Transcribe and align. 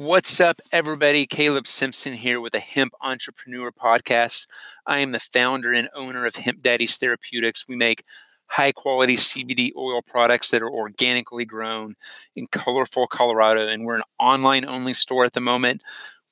What's 0.00 0.40
up, 0.40 0.60
everybody? 0.70 1.26
Caleb 1.26 1.66
Simpson 1.66 2.12
here 2.12 2.40
with 2.40 2.52
the 2.52 2.60
Hemp 2.60 2.92
Entrepreneur 3.00 3.72
Podcast. 3.72 4.46
I 4.86 5.00
am 5.00 5.10
the 5.10 5.18
founder 5.18 5.72
and 5.72 5.88
owner 5.92 6.24
of 6.24 6.36
Hemp 6.36 6.62
Daddies 6.62 6.96
Therapeutics. 6.96 7.66
We 7.66 7.74
make 7.74 8.04
high 8.46 8.70
quality 8.70 9.16
CBD 9.16 9.72
oil 9.76 10.00
products 10.00 10.52
that 10.52 10.62
are 10.62 10.70
organically 10.70 11.44
grown 11.44 11.96
in 12.36 12.46
colorful 12.46 13.08
Colorado, 13.08 13.66
and 13.66 13.84
we're 13.84 13.96
an 13.96 14.04
online 14.20 14.64
only 14.64 14.94
store 14.94 15.24
at 15.24 15.32
the 15.32 15.40
moment. 15.40 15.82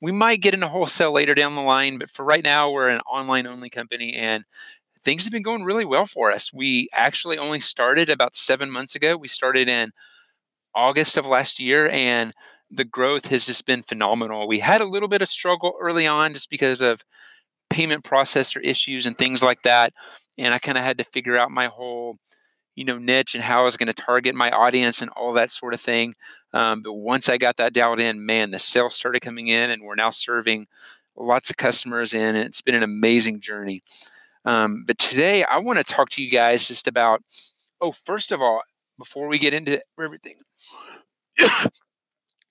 We 0.01 0.13
might 0.13 0.39
get 0.39 0.53
into 0.53 0.69
wholesale 0.69 1.11
later 1.11 1.35
down 1.35 1.55
the 1.55 1.61
line, 1.61 1.97
but 1.97 2.09
for 2.09 2.23
right 2.23 2.45
now, 2.45 2.71
we're 2.71 2.87
an 2.87 3.01
online 3.01 3.45
only 3.45 3.69
company 3.69 4.13
and 4.13 4.45
things 5.03 5.25
have 5.25 5.33
been 5.33 5.43
going 5.43 5.65
really 5.65 5.83
well 5.83 6.05
for 6.05 6.31
us. 6.31 6.53
We 6.53 6.87
actually 6.93 7.37
only 7.37 7.59
started 7.59 8.09
about 8.09 8.33
seven 8.33 8.71
months 8.71 8.95
ago. 8.95 9.17
We 9.17 9.27
started 9.27 9.67
in 9.67 9.91
August 10.73 11.17
of 11.17 11.25
last 11.25 11.59
year 11.59 11.89
and 11.89 12.33
the 12.69 12.85
growth 12.85 13.27
has 13.27 13.45
just 13.45 13.65
been 13.65 13.81
phenomenal. 13.81 14.47
We 14.47 14.59
had 14.59 14.81
a 14.81 14.85
little 14.85 15.07
bit 15.07 15.21
of 15.21 15.29
struggle 15.29 15.73
early 15.79 16.05
on 16.05 16.33
just 16.33 16.49
because 16.49 16.81
of 16.81 17.03
payment 17.69 18.03
processor 18.03 18.61
issues 18.63 19.05
and 19.05 19.17
things 19.17 19.41
like 19.41 19.61
that. 19.63 19.93
And 20.37 20.53
I 20.53 20.59
kind 20.59 20.77
of 20.77 20.83
had 20.83 20.97
to 20.97 21.03
figure 21.03 21.37
out 21.37 21.51
my 21.51 21.67
whole, 21.67 22.17
you 22.75 22.85
know, 22.85 22.97
niche 22.97 23.35
and 23.35 23.43
how 23.43 23.61
I 23.61 23.63
was 23.63 23.77
going 23.77 23.87
to 23.87 23.93
target 23.93 24.35
my 24.35 24.51
audience 24.51 25.01
and 25.01 25.09
all 25.11 25.33
that 25.33 25.51
sort 25.51 25.73
of 25.73 25.81
thing. 25.81 26.13
Um, 26.53 26.81
but 26.81 26.93
once 26.93 27.29
I 27.29 27.37
got 27.37 27.57
that 27.57 27.73
dialed 27.73 27.99
in, 27.99 28.25
man, 28.25 28.51
the 28.51 28.59
sales 28.59 28.95
started 28.95 29.21
coming 29.21 29.47
in 29.47 29.71
and 29.71 29.83
we're 29.83 29.95
now 29.95 30.09
serving 30.09 30.67
lots 31.15 31.49
of 31.49 31.57
customers 31.57 32.13
in. 32.13 32.35
And 32.35 32.45
it's 32.45 32.61
been 32.61 32.75
an 32.75 32.83
amazing 32.83 33.39
journey. 33.39 33.81
Um, 34.45 34.83
but 34.85 34.97
today 34.97 35.43
I 35.43 35.57
want 35.57 35.77
to 35.79 35.83
talk 35.83 36.09
to 36.11 36.23
you 36.23 36.29
guys 36.29 36.67
just 36.67 36.87
about, 36.87 37.21
oh, 37.81 37.91
first 37.91 38.31
of 38.31 38.41
all, 38.41 38.61
before 38.97 39.27
we 39.27 39.37
get 39.39 39.53
into 39.53 39.81
everything, 40.01 40.37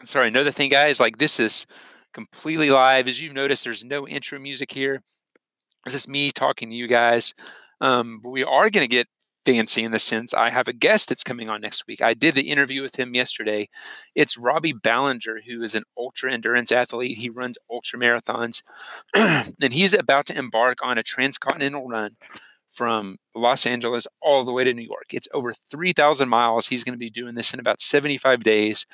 sorry, 0.05 0.29
another 0.29 0.51
thing, 0.51 0.71
guys, 0.71 1.01
like 1.01 1.19
this 1.19 1.41
is 1.41 1.67
completely 2.13 2.71
live. 2.71 3.09
As 3.09 3.21
you've 3.21 3.35
noticed, 3.35 3.65
there's 3.65 3.85
no 3.85 4.07
intro 4.07 4.39
music 4.39 4.73
here. 4.73 5.03
This 5.85 5.95
is 5.95 6.09
me 6.09 6.31
talking 6.31 6.71
to 6.71 6.77
you 6.77 6.89
guys. 6.89 7.35
Um, 7.81 8.21
but 8.23 8.31
we 8.31 8.43
are 8.43 8.71
going 8.71 8.83
to 8.83 8.89
get 8.89 9.09
fancy 9.45 9.85
in 9.85 9.93
the 9.93 9.99
sense 9.99 10.35
I 10.35 10.51
have 10.51 10.67
a 10.67 10.73
guest 10.73 11.09
that's 11.09 11.23
coming 11.23 11.49
on 11.49 11.61
next 11.61 11.87
week. 11.87 12.03
I 12.03 12.15
did 12.15 12.35
the 12.35 12.51
interview 12.51 12.83
with 12.83 12.99
him 12.99 13.15
yesterday. 13.15 13.69
It's 14.15 14.37
Robbie 14.37 14.75
Balenger, 14.75 15.43
who 15.47 15.63
is 15.63 15.77
an 15.77 15.85
ultra 15.97 16.33
endurance 16.33 16.73
athlete. 16.73 17.19
He 17.19 17.31
runs 17.31 17.57
ultra 17.71 17.99
marathons, 17.99 18.63
and 19.15 19.73
he's 19.73 19.95
about 19.95 20.27
to 20.27 20.37
embark 20.37 20.79
on 20.83 20.99
a 20.99 21.05
transcontinental 21.05 21.87
run 21.87 22.17
from 22.69 23.17
Los 23.35 23.67
Angeles 23.67 24.07
all 24.21 24.45
the 24.45 24.53
way 24.53 24.65
to 24.65 24.75
New 24.75 24.83
York. 24.83 25.07
It's 25.13 25.29
over 25.33 25.53
3,000 25.53 26.29
miles. 26.29 26.67
He's 26.67 26.85
going 26.85 26.95
to 26.95 26.99
be 26.99 27.09
doing 27.09 27.37
this 27.37 27.55
in 27.55 27.61
about 27.61 27.81
75 27.81 28.43
days 28.43 28.85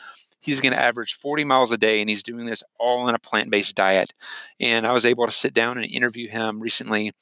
he's 0.42 0.60
going 0.60 0.72
to 0.72 0.82
average 0.82 1.14
40 1.14 1.44
miles 1.44 1.72
a 1.72 1.78
day 1.78 2.00
and 2.00 2.08
he's 2.08 2.22
doing 2.22 2.46
this 2.46 2.62
all 2.78 3.00
on 3.00 3.14
a 3.14 3.18
plant-based 3.18 3.74
diet 3.74 4.12
and 4.60 4.86
i 4.86 4.92
was 4.92 5.06
able 5.06 5.26
to 5.26 5.32
sit 5.32 5.54
down 5.54 5.78
and 5.78 5.86
interview 5.86 6.28
him 6.28 6.60
recently 6.60 7.12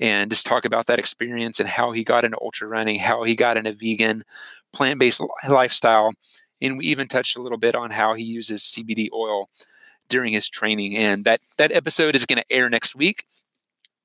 and 0.00 0.30
just 0.30 0.46
talk 0.46 0.64
about 0.64 0.86
that 0.86 0.98
experience 0.98 1.60
and 1.60 1.68
how 1.68 1.92
he 1.92 2.02
got 2.02 2.24
into 2.24 2.38
ultra 2.40 2.66
running 2.66 2.98
how 2.98 3.22
he 3.22 3.36
got 3.36 3.56
into 3.56 3.72
vegan 3.72 4.24
plant-based 4.72 5.20
lifestyle 5.48 6.12
and 6.60 6.78
we 6.78 6.86
even 6.86 7.06
touched 7.06 7.36
a 7.36 7.42
little 7.42 7.58
bit 7.58 7.74
on 7.74 7.90
how 7.90 8.14
he 8.14 8.24
uses 8.24 8.62
cbd 8.62 9.08
oil 9.12 9.48
during 10.08 10.32
his 10.32 10.48
training 10.48 10.96
and 10.96 11.24
that 11.24 11.40
that 11.58 11.72
episode 11.72 12.14
is 12.14 12.26
going 12.26 12.38
to 12.42 12.52
air 12.52 12.68
next 12.68 12.94
week 12.94 13.24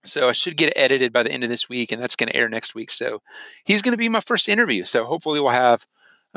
so 0.08 0.30
I 0.30 0.32
should 0.32 0.58
get 0.58 0.70
it 0.70 0.78
edited 0.78 1.12
by 1.12 1.24
the 1.24 1.32
end 1.32 1.44
of 1.44 1.50
this 1.50 1.68
week, 1.68 1.92
and 1.92 2.02
that's 2.02 2.16
going 2.16 2.30
to 2.30 2.36
air 2.36 2.50
next 2.50 2.74
week. 2.74 2.92
So 2.92 3.22
he's 3.66 3.82
going 3.82 3.94
to 3.94 3.98
be 3.98 4.10
my 4.10 4.22
first 4.22 4.48
interview. 4.48 4.86
So 4.86 5.06
hopefully 5.06 5.40
we'll 5.40 5.52
have 5.52 5.86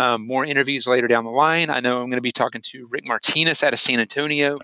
um, 0.00 0.26
more 0.26 0.46
interviews 0.46 0.86
later 0.86 1.06
down 1.06 1.24
the 1.24 1.30
line. 1.30 1.68
I 1.68 1.80
know 1.80 2.00
I'm 2.00 2.08
going 2.08 2.12
to 2.12 2.22
be 2.22 2.32
talking 2.32 2.62
to 2.62 2.88
Rick 2.90 3.06
Martinez 3.06 3.62
out 3.62 3.74
of 3.74 3.78
San 3.78 4.00
Antonio, 4.00 4.58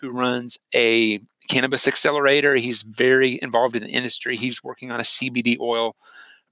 who 0.00 0.10
runs 0.10 0.56
a 0.72 1.18
cannabis 1.50 1.88
accelerator. 1.88 2.54
He's 2.54 2.82
very 2.82 3.40
involved 3.42 3.74
in 3.74 3.82
the 3.82 3.88
industry. 3.88 4.36
He's 4.36 4.62
working 4.62 4.92
on 4.92 5.00
a 5.00 5.02
CBD 5.02 5.58
oil 5.58 5.96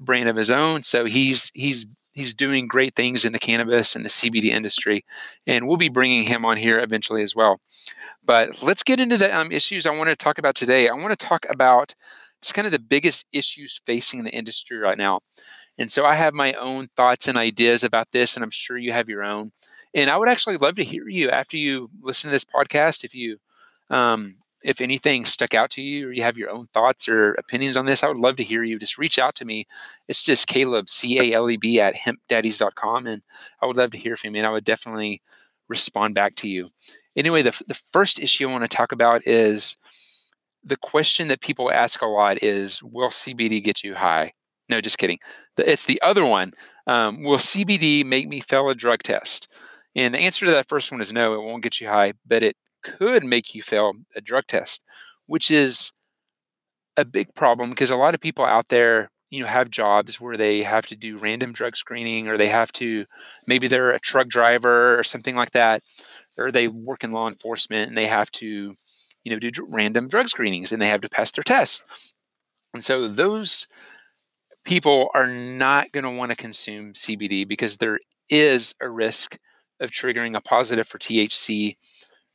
brand 0.00 0.28
of 0.28 0.34
his 0.34 0.50
own. 0.50 0.82
So 0.82 1.04
he's 1.04 1.52
he's 1.54 1.86
he's 2.14 2.34
doing 2.34 2.66
great 2.66 2.96
things 2.96 3.24
in 3.24 3.32
the 3.32 3.38
cannabis 3.38 3.94
and 3.94 4.04
the 4.04 4.08
CBD 4.08 4.46
industry, 4.46 5.04
and 5.46 5.68
we'll 5.68 5.76
be 5.76 5.88
bringing 5.88 6.24
him 6.24 6.44
on 6.44 6.56
here 6.56 6.80
eventually 6.80 7.22
as 7.22 7.36
well. 7.36 7.60
But 8.24 8.60
let's 8.60 8.82
get 8.82 8.98
into 8.98 9.16
the 9.16 9.34
um, 9.38 9.52
issues 9.52 9.86
I 9.86 9.96
want 9.96 10.10
to 10.10 10.16
talk 10.16 10.38
about 10.38 10.56
today. 10.56 10.88
I 10.88 10.94
want 10.94 11.16
to 11.16 11.26
talk 11.26 11.46
about 11.48 11.94
it's 12.40 12.50
kind 12.50 12.66
of 12.66 12.72
the 12.72 12.80
biggest 12.80 13.24
issues 13.32 13.80
facing 13.86 14.24
the 14.24 14.34
industry 14.34 14.78
right 14.78 14.98
now. 14.98 15.20
And 15.78 15.90
so 15.90 16.04
I 16.04 16.14
have 16.14 16.34
my 16.34 16.54
own 16.54 16.88
thoughts 16.96 17.28
and 17.28 17.36
ideas 17.36 17.84
about 17.84 18.12
this, 18.12 18.34
and 18.34 18.42
I'm 18.44 18.50
sure 18.50 18.78
you 18.78 18.92
have 18.92 19.08
your 19.08 19.22
own. 19.22 19.52
And 19.94 20.10
I 20.10 20.16
would 20.16 20.28
actually 20.28 20.56
love 20.56 20.76
to 20.76 20.84
hear 20.84 21.08
you 21.08 21.30
after 21.30 21.56
you 21.56 21.90
listen 22.00 22.28
to 22.28 22.32
this 22.32 22.44
podcast. 22.44 23.04
If 23.04 23.14
you, 23.14 23.38
um, 23.90 24.36
if 24.62 24.80
anything 24.80 25.24
stuck 25.24 25.54
out 25.54 25.70
to 25.70 25.82
you, 25.82 26.08
or 26.08 26.12
you 26.12 26.22
have 26.22 26.38
your 26.38 26.50
own 26.50 26.64
thoughts 26.66 27.08
or 27.08 27.34
opinions 27.34 27.76
on 27.76 27.86
this, 27.86 28.02
I 28.02 28.08
would 28.08 28.16
love 28.18 28.36
to 28.36 28.44
hear 28.44 28.62
you. 28.62 28.78
Just 28.78 28.98
reach 28.98 29.18
out 29.18 29.34
to 29.36 29.44
me. 29.44 29.66
It's 30.08 30.22
just 30.22 30.46
Caleb 30.48 30.88
C 30.88 31.20
A 31.20 31.34
L 31.36 31.50
E 31.50 31.56
B 31.56 31.80
at 31.80 31.94
hempdaddies.com, 31.94 33.06
and 33.06 33.22
I 33.62 33.66
would 33.66 33.76
love 33.76 33.90
to 33.92 33.98
hear 33.98 34.16
from 34.16 34.34
you. 34.34 34.40
And 34.40 34.46
I 34.46 34.50
would 34.50 34.64
definitely 34.64 35.22
respond 35.68 36.14
back 36.14 36.34
to 36.36 36.48
you. 36.48 36.68
Anyway, 37.16 37.42
the 37.42 37.60
the 37.68 37.80
first 37.92 38.18
issue 38.18 38.48
I 38.48 38.52
want 38.52 38.68
to 38.68 38.76
talk 38.76 38.92
about 38.92 39.26
is 39.26 39.76
the 40.64 40.76
question 40.76 41.28
that 41.28 41.40
people 41.40 41.70
ask 41.70 42.02
a 42.02 42.06
lot 42.06 42.42
is, 42.42 42.82
"Will 42.82 43.10
CBD 43.10 43.62
get 43.62 43.84
you 43.84 43.94
high?" 43.94 44.32
No, 44.68 44.80
just 44.80 44.98
kidding. 44.98 45.18
It's 45.58 45.86
the 45.86 46.00
other 46.02 46.24
one. 46.24 46.52
Um, 46.86 47.22
will 47.22 47.38
CBD 47.38 48.04
make 48.04 48.28
me 48.28 48.40
fail 48.40 48.68
a 48.68 48.74
drug 48.74 49.02
test? 49.02 49.48
And 49.94 50.14
the 50.14 50.18
answer 50.18 50.44
to 50.46 50.52
that 50.52 50.68
first 50.68 50.90
one 50.90 51.00
is 51.00 51.12
no, 51.12 51.34
it 51.34 51.42
won't 51.42 51.62
get 51.62 51.80
you 51.80 51.88
high, 51.88 52.14
but 52.26 52.42
it 52.42 52.56
could 52.82 53.24
make 53.24 53.54
you 53.54 53.62
fail 53.62 53.92
a 54.14 54.20
drug 54.20 54.46
test, 54.46 54.82
which 55.26 55.50
is 55.50 55.92
a 56.96 57.04
big 57.04 57.34
problem 57.34 57.70
because 57.70 57.90
a 57.90 57.96
lot 57.96 58.14
of 58.14 58.20
people 58.20 58.44
out 58.44 58.68
there, 58.68 59.10
you 59.30 59.40
know, 59.40 59.46
have 59.48 59.70
jobs 59.70 60.20
where 60.20 60.36
they 60.36 60.62
have 60.62 60.86
to 60.86 60.96
do 60.96 61.18
random 61.18 61.52
drug 61.52 61.76
screening 61.76 62.28
or 62.28 62.36
they 62.38 62.48
have 62.48 62.72
to, 62.72 63.04
maybe 63.46 63.68
they're 63.68 63.90
a 63.90 64.00
truck 64.00 64.28
driver 64.28 64.98
or 64.98 65.04
something 65.04 65.36
like 65.36 65.50
that, 65.50 65.82
or 66.38 66.50
they 66.50 66.68
work 66.68 67.04
in 67.04 67.12
law 67.12 67.28
enforcement 67.28 67.88
and 67.88 67.98
they 67.98 68.06
have 68.06 68.30
to, 68.32 68.74
you 69.24 69.32
know, 69.32 69.38
do 69.38 69.50
random 69.68 70.08
drug 70.08 70.28
screenings 70.28 70.72
and 70.72 70.80
they 70.80 70.88
have 70.88 71.00
to 71.00 71.08
pass 71.08 71.32
their 71.32 71.44
tests. 71.44 72.14
And 72.74 72.84
so 72.84 73.08
those 73.08 73.66
people 74.66 75.10
are 75.14 75.28
not 75.28 75.92
going 75.92 76.04
to 76.04 76.10
want 76.10 76.30
to 76.30 76.36
consume 76.36 76.92
CBD 76.92 77.48
because 77.48 77.76
there 77.76 78.00
is 78.28 78.74
a 78.80 78.88
risk 78.90 79.38
of 79.80 79.90
triggering 79.90 80.36
a 80.36 80.40
positive 80.40 80.88
for 80.88 80.98
THC 80.98 81.76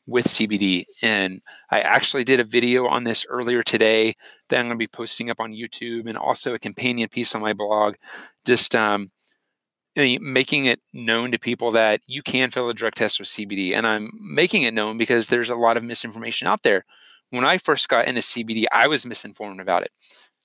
with 0.08 0.25
CBD. 0.25 0.86
And 1.02 1.41
I 1.70 1.81
actually 1.81 2.24
did 2.24 2.40
a 2.40 2.46
video 2.46 2.88
on 2.88 3.03
this 3.03 3.25
earlier 3.30 3.62
today 3.62 4.16
that 4.50 4.59
I'm 4.59 4.68
going 4.68 4.78
to 4.78 4.78
be 4.78 4.88
posting 4.88 5.30
up 5.30 5.40
on 5.40 5.52
YouTube 5.52 6.08
and 6.08 6.18
also 6.18 6.53
a 6.53 6.59
companion 6.59 7.09
piece 7.09 7.36
on 7.36 7.41
my 7.41 7.53
blog, 7.53 7.96
just 8.46 8.75
um, 8.75 9.12
making 9.96 10.66
it 10.66 10.80
known 10.94 11.31
to 11.34 11.38
people 11.38 11.72
that 11.72 12.00
you 12.08 12.24
can 12.24 12.50
fill 12.50 12.70
a 12.70 12.74
drug 12.74 12.96
test 12.96 13.20
with 13.20 13.28
CBD. 13.28 13.75
And 13.75 13.86
I'm 13.86 14.09
making 14.22 14.64
it 14.64 14.74
known 14.74 14.97
because 14.97 15.28
there's 15.28 15.50
a 15.50 15.56
lot 15.56 15.75
of 15.75 15.84
misinformation 15.84 16.47
out 16.47 16.64
there. 16.64 16.86
When 17.30 17.46
I 17.46 17.58
first 17.58 17.90
got 17.90 18.08
into 18.08 18.22
CBD, 18.22 18.66
I 18.72 18.88
was 18.88 19.06
misinformed 19.06 19.59
about 19.59 19.84
it 19.84 19.91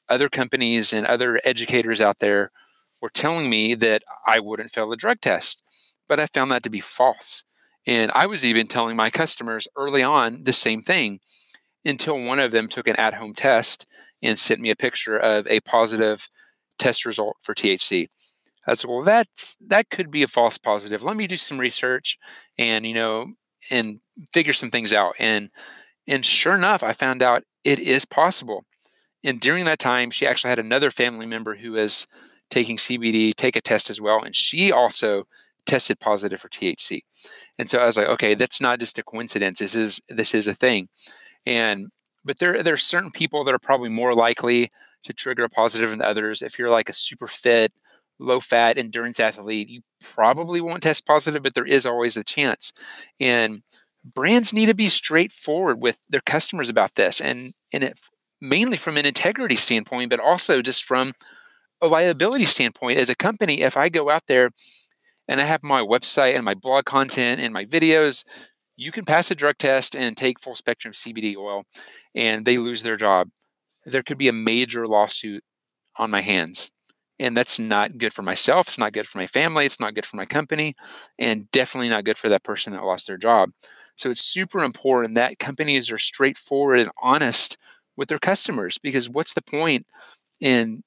other 0.08 0.28
companies 0.28 0.92
and 0.92 1.06
other 1.06 1.40
educators 1.44 2.00
out 2.00 2.18
there 2.18 2.50
were 3.00 3.10
telling 3.10 3.50
me 3.50 3.74
that 3.74 4.02
I 4.26 4.40
wouldn't 4.40 4.70
fail 4.70 4.88
the 4.88 4.96
drug 4.96 5.20
test. 5.20 5.62
But 6.08 6.20
I 6.20 6.26
found 6.26 6.50
that 6.50 6.62
to 6.62 6.70
be 6.70 6.80
false. 6.80 7.44
And 7.86 8.10
I 8.14 8.26
was 8.26 8.44
even 8.44 8.66
telling 8.66 8.96
my 8.96 9.10
customers 9.10 9.68
early 9.76 10.02
on 10.02 10.42
the 10.44 10.52
same 10.52 10.80
thing 10.80 11.20
until 11.84 12.20
one 12.20 12.40
of 12.40 12.52
them 12.52 12.68
took 12.68 12.88
an 12.88 12.96
at 12.96 13.14
home 13.14 13.32
test 13.34 13.86
and 14.22 14.38
sent 14.38 14.60
me 14.60 14.70
a 14.70 14.76
picture 14.76 15.16
of 15.16 15.46
a 15.46 15.60
positive 15.60 16.28
test 16.78 17.06
result 17.06 17.36
for 17.40 17.54
THC. 17.54 18.08
I 18.66 18.74
said, 18.74 18.90
well, 18.90 19.02
that's 19.02 19.56
that 19.64 19.90
could 19.90 20.10
be 20.10 20.24
a 20.24 20.28
false 20.28 20.58
positive. 20.58 21.02
Let 21.02 21.16
me 21.16 21.28
do 21.28 21.36
some 21.36 21.58
research 21.58 22.18
and 22.58 22.84
you 22.84 22.94
know 22.94 23.34
and 23.70 24.00
figure 24.32 24.52
some 24.52 24.70
things 24.70 24.92
out. 24.92 25.14
And 25.18 25.50
and 26.08 26.24
sure 26.24 26.54
enough, 26.54 26.82
I 26.82 26.92
found 26.92 27.22
out 27.22 27.44
it 27.64 27.78
is 27.78 28.04
possible. 28.04 28.64
And 29.26 29.40
during 29.40 29.64
that 29.64 29.80
time, 29.80 30.10
she 30.10 30.26
actually 30.26 30.50
had 30.50 30.60
another 30.60 30.90
family 30.92 31.26
member 31.26 31.56
who 31.56 31.72
was 31.72 32.06
taking 32.48 32.76
CBD 32.76 33.34
take 33.34 33.56
a 33.56 33.60
test 33.60 33.90
as 33.90 34.00
well. 34.00 34.22
And 34.22 34.34
she 34.34 34.70
also 34.70 35.26
tested 35.66 35.98
positive 35.98 36.40
for 36.40 36.48
THC. 36.48 37.00
And 37.58 37.68
so 37.68 37.78
I 37.78 37.86
was 37.86 37.96
like, 37.96 38.06
okay, 38.06 38.36
mm. 38.36 38.38
that's 38.38 38.60
not 38.60 38.78
just 38.78 39.00
a 39.00 39.02
coincidence. 39.02 39.58
This 39.58 39.74
is 39.74 40.00
this 40.08 40.32
is 40.32 40.46
a 40.46 40.54
thing. 40.54 40.88
And 41.44 41.88
but 42.24 42.38
there 42.38 42.62
there 42.62 42.74
are 42.74 42.78
certain 42.78 43.10
people 43.10 43.42
that 43.44 43.54
are 43.54 43.58
probably 43.58 43.88
more 43.88 44.14
likely 44.14 44.70
to 45.02 45.12
trigger 45.12 45.44
a 45.44 45.48
positive 45.48 45.90
than 45.90 46.00
others. 46.00 46.40
If 46.40 46.56
you're 46.56 46.70
like 46.70 46.88
a 46.88 46.94
super 46.94 47.26
fit, 47.26 47.72
low 48.20 48.38
fat 48.38 48.78
endurance 48.78 49.18
athlete, 49.18 49.68
you 49.68 49.82
probably 50.00 50.60
won't 50.60 50.84
test 50.84 51.04
positive, 51.04 51.42
but 51.42 51.54
there 51.54 51.66
is 51.66 51.84
always 51.84 52.16
a 52.16 52.24
chance. 52.24 52.72
And 53.18 53.62
brands 54.04 54.52
need 54.52 54.66
to 54.66 54.74
be 54.74 54.88
straightforward 54.88 55.80
with 55.80 55.98
their 56.08 56.20
customers 56.20 56.68
about 56.68 56.94
this. 56.94 57.20
And 57.20 57.54
and 57.72 57.82
if 57.82 58.08
mainly 58.48 58.76
from 58.76 58.96
an 58.96 59.06
integrity 59.06 59.56
standpoint, 59.56 60.10
but 60.10 60.20
also 60.20 60.62
just 60.62 60.84
from 60.84 61.12
a 61.80 61.86
liability 61.86 62.44
standpoint. 62.44 62.98
As 62.98 63.10
a 63.10 63.14
company, 63.14 63.62
if 63.62 63.76
I 63.76 63.88
go 63.88 64.10
out 64.10 64.22
there 64.28 64.50
and 65.28 65.40
I 65.40 65.44
have 65.44 65.62
my 65.62 65.80
website 65.80 66.34
and 66.34 66.44
my 66.44 66.54
blog 66.54 66.84
content 66.84 67.40
and 67.40 67.52
my 67.52 67.64
videos 67.64 68.24
you 68.76 68.92
can 68.92 69.04
pass 69.04 69.30
a 69.30 69.34
drug 69.34 69.56
test 69.58 69.96
and 69.96 70.16
take 70.16 70.40
full 70.40 70.54
spectrum 70.54 70.92
CBD 70.92 71.36
oil 71.36 71.64
and 72.14 72.44
they 72.44 72.58
lose 72.58 72.82
their 72.82 72.96
job. 72.96 73.28
There 73.84 74.02
could 74.02 74.18
be 74.18 74.28
a 74.28 74.32
major 74.32 74.86
lawsuit 74.86 75.42
on 75.96 76.10
my 76.10 76.20
hands. 76.20 76.70
And 77.18 77.34
that's 77.34 77.58
not 77.58 77.96
good 77.96 78.12
for 78.12 78.20
myself. 78.20 78.68
It's 78.68 78.78
not 78.78 78.92
good 78.92 79.06
for 79.06 79.16
my 79.16 79.26
family. 79.26 79.64
It's 79.64 79.80
not 79.80 79.94
good 79.94 80.04
for 80.04 80.16
my 80.16 80.26
company. 80.26 80.74
And 81.18 81.50
definitely 81.50 81.88
not 81.88 82.04
good 82.04 82.18
for 82.18 82.28
that 82.28 82.44
person 82.44 82.74
that 82.74 82.84
lost 82.84 83.06
their 83.06 83.16
job. 83.16 83.50
So 83.96 84.10
it's 84.10 84.22
super 84.22 84.62
important 84.62 85.14
that 85.14 85.38
companies 85.38 85.90
are 85.90 85.96
straightforward 85.96 86.78
and 86.78 86.90
honest 87.02 87.56
with 87.96 88.08
their 88.08 88.18
customers 88.18 88.78
because 88.78 89.08
what's 89.08 89.34
the 89.34 89.42
point 89.42 89.86
in 90.40 90.82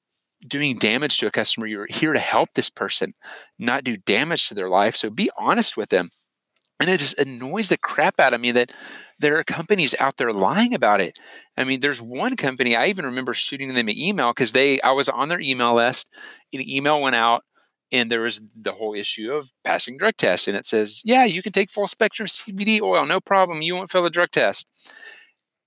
doing 0.48 0.78
damage 0.78 1.18
to 1.20 1.28
a 1.28 1.32
customer? 1.32 1.68
You're 1.68 1.88
here 1.90 2.14
to 2.14 2.20
help 2.20 2.50
this 2.54 2.70
person, 2.70 3.14
not 3.58 3.84
do 3.84 3.98
damage 3.98 4.48
to 4.48 4.54
their 4.54 4.70
life. 4.70 4.96
So 4.96 5.10
be 5.10 5.30
honest 5.38 5.78
with 5.78 5.90
them. 5.90 6.12
And 6.80 6.90
it 6.90 7.00
just 7.00 7.20
annoys 7.20 7.68
the 7.68 7.78
crap 7.78 8.22
out 8.22 8.34
of 8.34 8.40
me 8.40 8.52
that 8.52 8.72
there 9.20 9.38
are 9.38 9.44
companies 9.44 9.94
out 10.00 10.16
there 10.16 10.32
lying 10.32 10.74
about 10.74 11.02
it. 11.02 11.20
I 11.58 11.66
mean, 11.66 11.82
there's 11.82 12.02
one 12.02 12.38
company 12.38 12.74
I 12.74 12.86
even 12.86 13.04
remember 13.04 13.34
shooting 13.34 13.74
them 13.74 13.90
an 13.90 13.98
email 13.98 14.32
because 14.32 14.54
they 14.54 14.80
I 14.80 14.92
was 14.92 15.10
on 15.10 15.28
their 15.28 15.42
email 15.42 15.76
list. 15.76 16.10
An 16.54 16.68
email 16.68 17.02
went 17.02 17.18
out 17.18 17.44
and 17.92 18.12
there 18.12 18.22
was 18.22 18.42
the 18.56 18.74
whole 18.74 18.94
issue 18.94 19.34
of 19.34 19.52
passing 19.64 19.98
drug 19.98 20.16
tests. 20.18 20.48
And 20.48 20.56
it 20.56 20.66
says, 20.66 21.02
yeah, 21.04 21.26
you 21.26 21.42
can 21.42 21.52
take 21.52 21.72
full 21.72 21.88
spectrum 21.88 22.28
CBD 22.28 22.82
oil, 22.82 23.06
no 23.06 23.20
problem. 23.20 23.62
You 23.62 23.76
won't 23.76 23.92
fail 23.92 24.04
the 24.04 24.10
drug 24.10 24.32
test. 24.32 24.68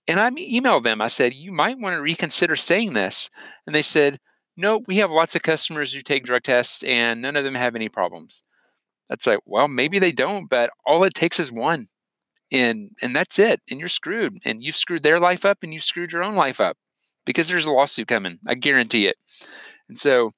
And 0.09 0.19
I 0.19 0.31
emailed 0.31 0.83
them. 0.83 1.01
I 1.01 1.07
said, 1.07 1.35
you 1.35 1.53
might 1.53 1.79
want 1.79 1.97
to 1.97 2.03
reconsider 2.03 2.57
saying 2.57 2.95
this. 2.95 3.31
And 3.67 3.75
they 3.75 3.83
said, 3.83 4.19
no, 4.57 4.83
we 4.87 4.97
have 4.99 5.11
lots 5.11 5.35
of 5.37 5.43
customers 5.43 5.93
who 5.93 6.03
take 6.03 6.25
drug 6.25 6.43
tests 6.43 6.83
and 6.83 7.23
none 7.23 7.37
of 7.37 7.45
them 7.45 7.55
have 7.55 7.75
any 7.75 7.89
problems. 7.89 8.43
That's 9.09 9.27
like, 9.27 9.41
well, 9.47 9.69
maybe 9.69 9.99
they 9.99 10.13
don't, 10.13 10.49
but 10.49 10.71
all 10.87 11.05
it 11.05 11.15
takes 11.15 11.39
is 11.39 11.53
one. 11.53 11.87
And 12.51 12.91
and 13.01 13.17
that's 13.17 13.39
it. 13.39 13.61
And 13.71 13.81
you're 13.81 13.89
screwed. 13.89 14.39
And 14.45 14.63
you've 14.63 14.77
screwed 14.77 15.03
their 15.03 15.19
life 15.19 15.45
up 15.45 15.59
and 15.63 15.73
you've 15.73 15.85
screwed 15.85 16.13
your 16.13 16.23
own 16.23 16.35
life 16.35 16.61
up 16.61 16.77
because 17.25 17.49
there's 17.49 17.65
a 17.65 17.71
lawsuit 17.71 18.09
coming. 18.09 18.39
I 18.47 18.55
guarantee 18.55 19.07
it. 19.07 19.17
And 19.89 19.97
so 19.97 20.33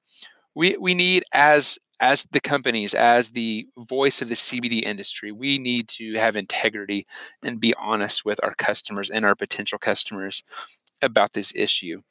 we 0.55 0.77
we 0.77 0.93
need 0.93 1.23
as 1.33 1.77
as 1.99 2.27
the 2.31 2.41
companies, 2.41 2.93
as 2.93 3.31
the 3.31 3.67
voice 3.77 4.21
of 4.21 4.29
the 4.29 4.35
CBD 4.35 4.83
industry, 4.83 5.31
we 5.31 5.57
need 5.57 5.87
to 5.89 6.13
have 6.15 6.35
integrity 6.35 7.05
and 7.43 7.59
be 7.59 7.73
honest 7.75 8.25
with 8.25 8.39
our 8.43 8.55
customers 8.55 9.09
and 9.09 9.25
our 9.25 9.35
potential 9.35 9.77
customers 9.77 10.43
about 11.01 11.33
this 11.33 11.53
issue. 11.55 12.01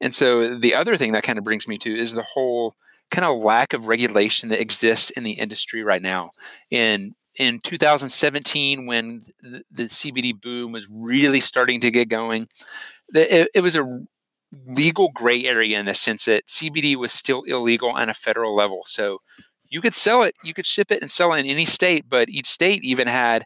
And 0.00 0.14
so 0.14 0.56
the 0.56 0.74
other 0.74 0.96
thing 0.96 1.12
that 1.12 1.24
kind 1.24 1.38
of 1.38 1.44
brings 1.44 1.66
me 1.66 1.78
to 1.78 1.92
is 1.92 2.12
the 2.12 2.26
whole 2.34 2.74
kind 3.10 3.24
of 3.24 3.38
lack 3.38 3.72
of 3.72 3.86
regulation 3.86 4.48
that 4.50 4.60
exists 4.60 5.10
in 5.10 5.24
the 5.24 5.32
industry 5.32 5.82
right 5.82 6.02
now. 6.02 6.30
In 6.70 7.14
in 7.36 7.60
2017, 7.60 8.86
when 8.86 9.22
the, 9.40 9.62
the 9.70 9.84
CBD 9.84 10.38
boom 10.38 10.72
was 10.72 10.88
really 10.90 11.38
starting 11.38 11.80
to 11.80 11.90
get 11.92 12.08
going, 12.08 12.48
the, 13.10 13.42
it, 13.42 13.50
it 13.54 13.60
was 13.60 13.76
a 13.76 14.02
legal 14.66 15.10
gray 15.14 15.44
area 15.44 15.78
in 15.78 15.86
the 15.86 15.94
sense 15.94 16.24
that 16.24 16.46
CBD 16.46 16.96
was 16.96 17.12
still 17.12 17.42
illegal 17.42 17.90
on 17.90 18.08
a 18.08 18.14
federal 18.14 18.54
level. 18.54 18.82
So 18.86 19.18
you 19.68 19.80
could 19.80 19.94
sell 19.94 20.22
it, 20.22 20.34
you 20.42 20.54
could 20.54 20.66
ship 20.66 20.90
it 20.90 21.02
and 21.02 21.10
sell 21.10 21.32
it 21.34 21.40
in 21.40 21.46
any 21.46 21.66
state, 21.66 22.06
but 22.08 22.28
each 22.28 22.46
state 22.46 22.82
even 22.82 23.08
had 23.08 23.44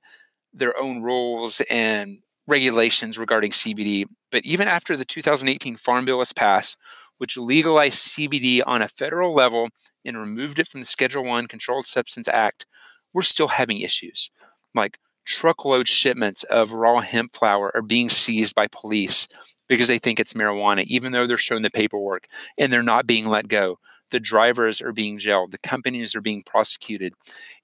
their 0.52 0.78
own 0.78 1.02
rules 1.02 1.60
and 1.69 2.19
regulations 2.46 3.19
regarding 3.19 3.50
CBD. 3.50 4.06
But 4.31 4.44
even 4.44 4.69
after 4.69 4.96
the 4.96 5.04
2018 5.04 5.76
Farm 5.76 6.04
Bill 6.04 6.19
was 6.19 6.32
passed, 6.32 6.76
which 7.19 7.37
legalized 7.37 7.98
CBD 7.98 8.62
on 8.64 8.82
a 8.82 8.88
federal 8.88 9.32
level 9.32 9.69
and 10.05 10.19
removed 10.19 10.58
it 10.58 10.69
from 10.69 10.81
the 10.81 10.87
Schedule 10.87 11.25
1 11.25 11.46
Controlled 11.46 11.87
Substance 11.87 12.28
Act, 12.28 12.66
we're 13.12 13.22
still 13.22 13.48
having 13.48 13.81
issues. 13.81 14.31
Like 14.75 14.98
truckload 15.25 15.87
shipments 15.87 16.43
of 16.44 16.72
raw 16.72 17.00
hemp 17.00 17.34
flower 17.34 17.70
are 17.75 17.82
being 17.82 18.08
seized 18.08 18.55
by 18.55 18.66
police 18.66 19.28
because 19.72 19.88
they 19.88 19.98
think 19.98 20.20
it's 20.20 20.34
marijuana, 20.34 20.84
even 20.84 21.12
though 21.12 21.26
they're 21.26 21.36
shown 21.36 21.62
the 21.62 21.70
paperwork 21.70 22.26
and 22.58 22.72
they're 22.72 22.82
not 22.82 23.06
being 23.06 23.26
let 23.26 23.48
go. 23.48 23.78
The 24.10 24.20
drivers 24.20 24.82
are 24.82 24.92
being 24.92 25.19
jailed. 25.19 25.52
The 25.52 25.58
companies 25.58 26.14
are 26.14 26.20
being 26.20 26.42
prosecuted. 26.42 27.14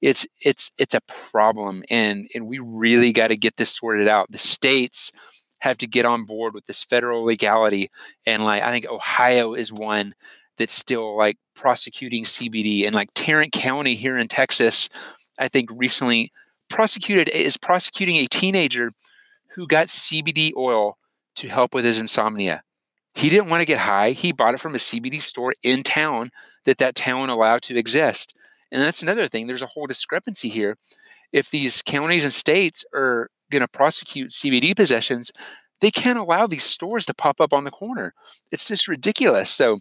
It's 0.01 0.27
it's 0.41 0.73
it's 0.79 0.95
a 0.95 1.03
problem, 1.03 1.85
and 1.91 2.27
and 2.35 2.47
we 2.47 2.59
really 2.59 3.13
got 3.13 3.29
to 3.29 3.37
get 3.37 3.59
this 3.59 3.69
sorted 3.77 4.09
out. 4.09 4.31
The 4.31 4.39
states 4.39 5.13
have 5.61 5.77
to 5.79 5.87
get 5.87 6.07
on 6.07 6.25
board 6.25 6.55
with 6.55 6.67
this 6.67 6.85
federal 6.85 7.25
legality. 7.25 7.91
And 8.25 8.45
like 8.45 8.63
I 8.63 8.71
think 8.71 8.87
Ohio 8.87 9.55
is 9.55 9.73
one 9.73 10.15
that's 10.57 10.73
still 10.73 11.17
like 11.17 11.37
prosecuting 11.55 12.25
CBD. 12.25 12.87
And 12.87 12.95
like 12.95 13.11
Tarrant 13.15 13.53
County 13.53 13.95
here 13.95 14.19
in 14.19 14.29
Texas, 14.29 14.89
I 15.39 15.49
think 15.49 15.69
recently 15.73 16.33
prosecuted 16.69 17.29
is 17.29 17.57
prosecuting 17.57 18.17
a 18.17 18.27
teenager 18.27 18.91
who 19.55 19.67
got 19.67 19.87
CBD 19.87 20.53
oil 20.57 20.98
to 21.39 21.49
help 21.49 21.75
with 21.75 21.85
his 21.85 21.99
insomnia. 21.99 22.63
He 23.15 23.29
didn't 23.29 23.49
want 23.49 23.61
to 23.61 23.67
get 23.67 23.79
high. 23.79 24.13
He 24.13 24.33
bought 24.33 24.55
it 24.55 24.61
from 24.61 24.75
a 24.75 24.79
CBD 24.79 25.21
store 25.21 25.55
in 25.63 25.83
town 25.83 26.31
that 26.65 26.79
that 26.79 26.95
town 26.95 27.31
allowed 27.31 27.63
to 27.63 27.77
exist. 27.77 28.35
And 28.71 28.83
that's 28.83 29.03
another 29.03 29.29
thing. 29.29 29.47
There's 29.47 29.63
a 29.63 29.67
whole 29.67 29.87
discrepancy 29.87 30.49
here. 30.49 30.77
If 31.33 31.51
these 31.51 31.83
counties 31.83 32.25
and 32.25 32.33
states 32.33 32.85
are 32.95 33.31
going 33.51 33.63
to 33.63 33.69
prosecute 33.69 34.31
CBD 34.31 34.77
possessions, 34.77 35.33
they 35.81 35.91
can't 35.91 36.19
allow 36.19 36.47
these 36.47 36.65
stores 36.65 37.07
to 37.07 37.15
pop 37.15 37.41
up 37.41 37.53
on 37.53 37.65
the 37.65 37.71
corner. 37.71 38.15
It's 38.51 38.69
just 38.69 38.89
ridiculous. 38.89 39.51
So 39.51 39.81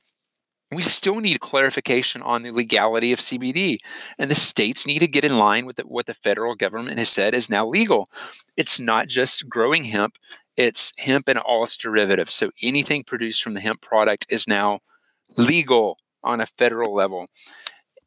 we 0.72 0.82
still 0.82 1.20
need 1.20 1.40
clarification 1.40 2.22
on 2.22 2.44
the 2.44 2.52
legality 2.52 3.14
of 3.14 3.20
CBD, 3.20 3.78
and 4.20 4.30
the 4.30 4.36
states 4.36 4.86
need 4.86 5.00
to 5.00 5.08
get 5.08 5.24
in 5.24 5.38
line 5.38 5.66
with 5.66 5.78
the, 5.78 5.84
what 5.84 6.08
the 6.08 6.14
federal 6.14 6.56
government 6.56 7.00
has 7.00 7.10
said 7.10 7.34
is 7.34 7.50
now 7.50 7.66
legal. 7.66 8.10
It's 8.58 8.80
not 8.80 9.08
just 9.08 9.48
growing 9.48 9.86
hemp; 9.86 10.18
it's 10.58 10.92
hemp 10.98 11.30
and 11.30 11.40
all 11.40 11.64
its 11.64 11.78
derivatives. 11.78 12.34
So 12.34 12.52
anything 12.62 13.04
produced 13.04 13.44
from 13.44 13.54
the 13.54 13.62
hemp 13.62 13.82
product 13.82 14.26
is 14.30 14.48
now 14.48 14.80
legal 15.38 16.00
on 16.24 16.42
a 16.42 16.46
federal 16.46 16.94
level. 16.94 17.28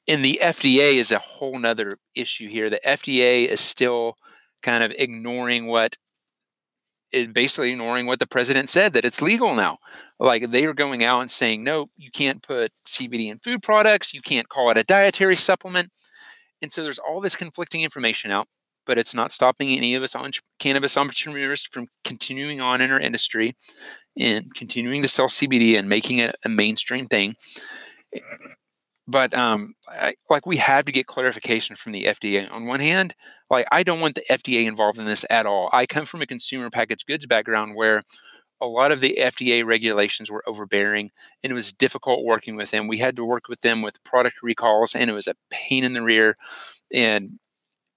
And 0.08 0.24
the 0.24 0.40
FDA 0.42 0.94
is 0.94 1.12
a 1.12 1.18
whole 1.18 1.58
nother 1.58 1.96
issue 2.14 2.48
here. 2.48 2.68
The 2.68 2.80
FDA 2.84 3.46
is 3.46 3.60
still 3.60 4.16
kind 4.62 4.82
of 4.82 4.92
ignoring 4.98 5.68
what 5.68 5.96
is 7.12 7.28
basically 7.28 7.72
ignoring 7.72 8.06
what 8.06 8.18
the 8.18 8.26
president 8.26 8.68
said 8.68 8.92
that 8.92 9.04
it's 9.04 9.22
legal 9.22 9.54
now. 9.54 9.78
Like 10.18 10.50
they 10.50 10.64
are 10.64 10.74
going 10.74 11.02
out 11.02 11.20
and 11.20 11.30
saying, 11.30 11.64
no, 11.64 11.90
you 11.96 12.10
can't 12.10 12.42
put 12.42 12.72
CBD 12.86 13.30
in 13.30 13.38
food 13.38 13.62
products, 13.62 14.14
you 14.14 14.20
can't 14.20 14.48
call 14.48 14.70
it 14.70 14.76
a 14.76 14.84
dietary 14.84 15.36
supplement. 15.36 15.90
And 16.62 16.72
so 16.72 16.82
there's 16.82 16.98
all 16.98 17.20
this 17.20 17.36
conflicting 17.36 17.82
information 17.82 18.30
out, 18.30 18.48
but 18.90 18.98
it's 18.98 19.14
not 19.14 19.30
stopping 19.30 19.70
any 19.70 19.94
of 19.94 20.02
us 20.02 20.16
on 20.16 20.32
cannabis 20.58 20.96
entrepreneurs 20.96 21.64
from 21.64 21.86
continuing 22.02 22.60
on 22.60 22.80
in 22.80 22.90
our 22.90 22.98
industry 22.98 23.54
and 24.18 24.52
continuing 24.56 25.00
to 25.00 25.06
sell 25.06 25.28
CBD 25.28 25.78
and 25.78 25.88
making 25.88 26.18
it 26.18 26.34
a 26.44 26.48
mainstream 26.48 27.06
thing 27.06 27.36
but 29.06 29.32
um, 29.32 29.74
I, 29.88 30.14
like 30.28 30.44
we 30.44 30.56
have 30.56 30.86
to 30.86 30.92
get 30.92 31.06
clarification 31.06 31.76
from 31.76 31.92
the 31.92 32.04
FDA. 32.04 32.50
On 32.50 32.66
one 32.66 32.80
hand, 32.80 33.14
like 33.48 33.66
I 33.70 33.84
don't 33.84 34.00
want 34.00 34.16
the 34.16 34.24
FDA 34.28 34.66
involved 34.66 34.98
in 34.98 35.04
this 35.04 35.24
at 35.30 35.46
all. 35.46 35.70
I 35.72 35.86
come 35.86 36.04
from 36.04 36.20
a 36.20 36.26
consumer 36.26 36.68
packaged 36.68 37.06
goods 37.06 37.26
background 37.26 37.76
where 37.76 38.02
a 38.60 38.66
lot 38.66 38.90
of 38.90 39.00
the 39.00 39.18
FDA 39.20 39.64
regulations 39.64 40.30
were 40.30 40.44
overbearing 40.48 41.10
and 41.42 41.50
it 41.52 41.54
was 41.54 41.72
difficult 41.72 42.24
working 42.24 42.56
with 42.56 42.72
them. 42.72 42.88
We 42.88 42.98
had 42.98 43.16
to 43.16 43.24
work 43.24 43.48
with 43.48 43.60
them 43.60 43.82
with 43.82 44.02
product 44.02 44.42
recalls 44.42 44.96
and 44.96 45.08
it 45.08 45.14
was 45.14 45.28
a 45.28 45.34
pain 45.50 45.84
in 45.84 45.92
the 45.92 46.02
rear. 46.02 46.36
And 46.92 47.38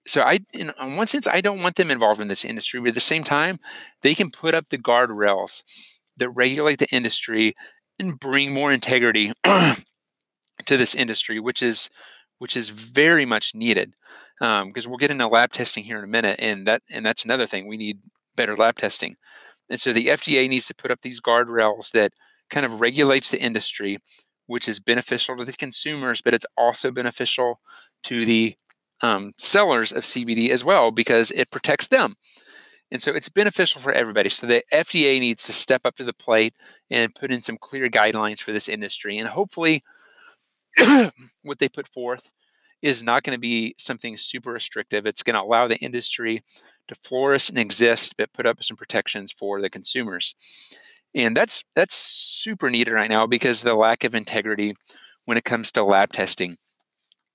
so 0.06 0.22
I, 0.22 0.40
in 0.52 0.70
on 0.78 0.96
one 0.96 1.06
sense, 1.06 1.26
I 1.26 1.40
don't 1.40 1.62
want 1.62 1.76
them 1.76 1.90
involved 1.90 2.20
in 2.20 2.28
this 2.28 2.44
industry, 2.44 2.80
but 2.80 2.90
at 2.90 2.94
the 2.94 3.00
same 3.00 3.24
time, 3.24 3.58
they 4.02 4.14
can 4.14 4.30
put 4.30 4.54
up 4.54 4.68
the 4.68 4.78
guardrails 4.78 5.62
that 6.16 6.28
regulate 6.30 6.78
the 6.78 6.90
industry 6.90 7.54
and 7.98 8.18
bring 8.18 8.52
more 8.52 8.72
integrity 8.72 9.32
to 9.44 9.84
this 10.68 10.94
industry, 10.94 11.40
which 11.40 11.62
is 11.62 11.90
which 12.38 12.56
is 12.56 12.68
very 12.68 13.24
much 13.24 13.54
needed 13.54 13.94
because 14.38 14.86
um, 14.86 14.90
we'll 14.90 14.98
get 14.98 15.10
into 15.10 15.26
lab 15.26 15.52
testing 15.52 15.84
here 15.84 15.98
in 15.98 16.04
a 16.04 16.08
minute, 16.08 16.38
and 16.38 16.66
that 16.66 16.82
and 16.90 17.04
that's 17.06 17.24
another 17.24 17.46
thing 17.46 17.66
we 17.66 17.76
need 17.76 17.98
better 18.36 18.54
lab 18.54 18.76
testing, 18.76 19.16
and 19.70 19.80
so 19.80 19.92
the 19.92 20.08
FDA 20.08 20.48
needs 20.48 20.66
to 20.66 20.74
put 20.74 20.90
up 20.90 21.00
these 21.02 21.20
guardrails 21.20 21.92
that 21.92 22.12
kind 22.50 22.66
of 22.66 22.80
regulates 22.80 23.30
the 23.30 23.40
industry, 23.40 23.98
which 24.46 24.68
is 24.68 24.80
beneficial 24.80 25.36
to 25.36 25.44
the 25.44 25.52
consumers, 25.52 26.20
but 26.20 26.34
it's 26.34 26.46
also 26.58 26.90
beneficial 26.90 27.60
to 28.04 28.26
the 28.26 28.56
um, 29.00 29.32
sellers 29.36 29.92
of 29.92 30.04
CBD 30.04 30.50
as 30.50 30.64
well 30.64 30.90
because 30.90 31.30
it 31.32 31.50
protects 31.50 31.88
them. 31.88 32.16
And 32.90 33.02
so 33.02 33.12
it's 33.12 33.28
beneficial 33.28 33.80
for 33.80 33.92
everybody. 33.92 34.28
So 34.28 34.46
the 34.46 34.62
FDA 34.72 35.18
needs 35.18 35.44
to 35.44 35.52
step 35.52 35.82
up 35.84 35.96
to 35.96 36.04
the 36.04 36.12
plate 36.12 36.54
and 36.90 37.14
put 37.14 37.32
in 37.32 37.40
some 37.40 37.56
clear 37.56 37.88
guidelines 37.88 38.40
for 38.40 38.52
this 38.52 38.68
industry. 38.68 39.18
And 39.18 39.28
hopefully, 39.28 39.82
what 41.42 41.58
they 41.58 41.68
put 41.68 41.88
forth 41.88 42.30
is 42.82 43.02
not 43.02 43.22
going 43.22 43.34
to 43.34 43.40
be 43.40 43.74
something 43.78 44.16
super 44.16 44.52
restrictive. 44.52 45.06
It's 45.06 45.22
going 45.22 45.34
to 45.34 45.42
allow 45.42 45.66
the 45.66 45.78
industry 45.78 46.44
to 46.86 46.94
flourish 46.94 47.48
and 47.48 47.58
exist, 47.58 48.14
but 48.18 48.32
put 48.32 48.46
up 48.46 48.62
some 48.62 48.76
protections 48.76 49.32
for 49.32 49.60
the 49.60 49.70
consumers. 49.70 50.34
And 51.14 51.36
that's 51.36 51.64
that's 51.74 51.96
super 51.96 52.70
needed 52.70 52.92
right 52.92 53.08
now 53.08 53.26
because 53.26 53.62
the 53.62 53.74
lack 53.74 54.04
of 54.04 54.14
integrity 54.14 54.74
when 55.24 55.38
it 55.38 55.44
comes 55.44 55.72
to 55.72 55.84
lab 55.84 56.12
testing. 56.12 56.58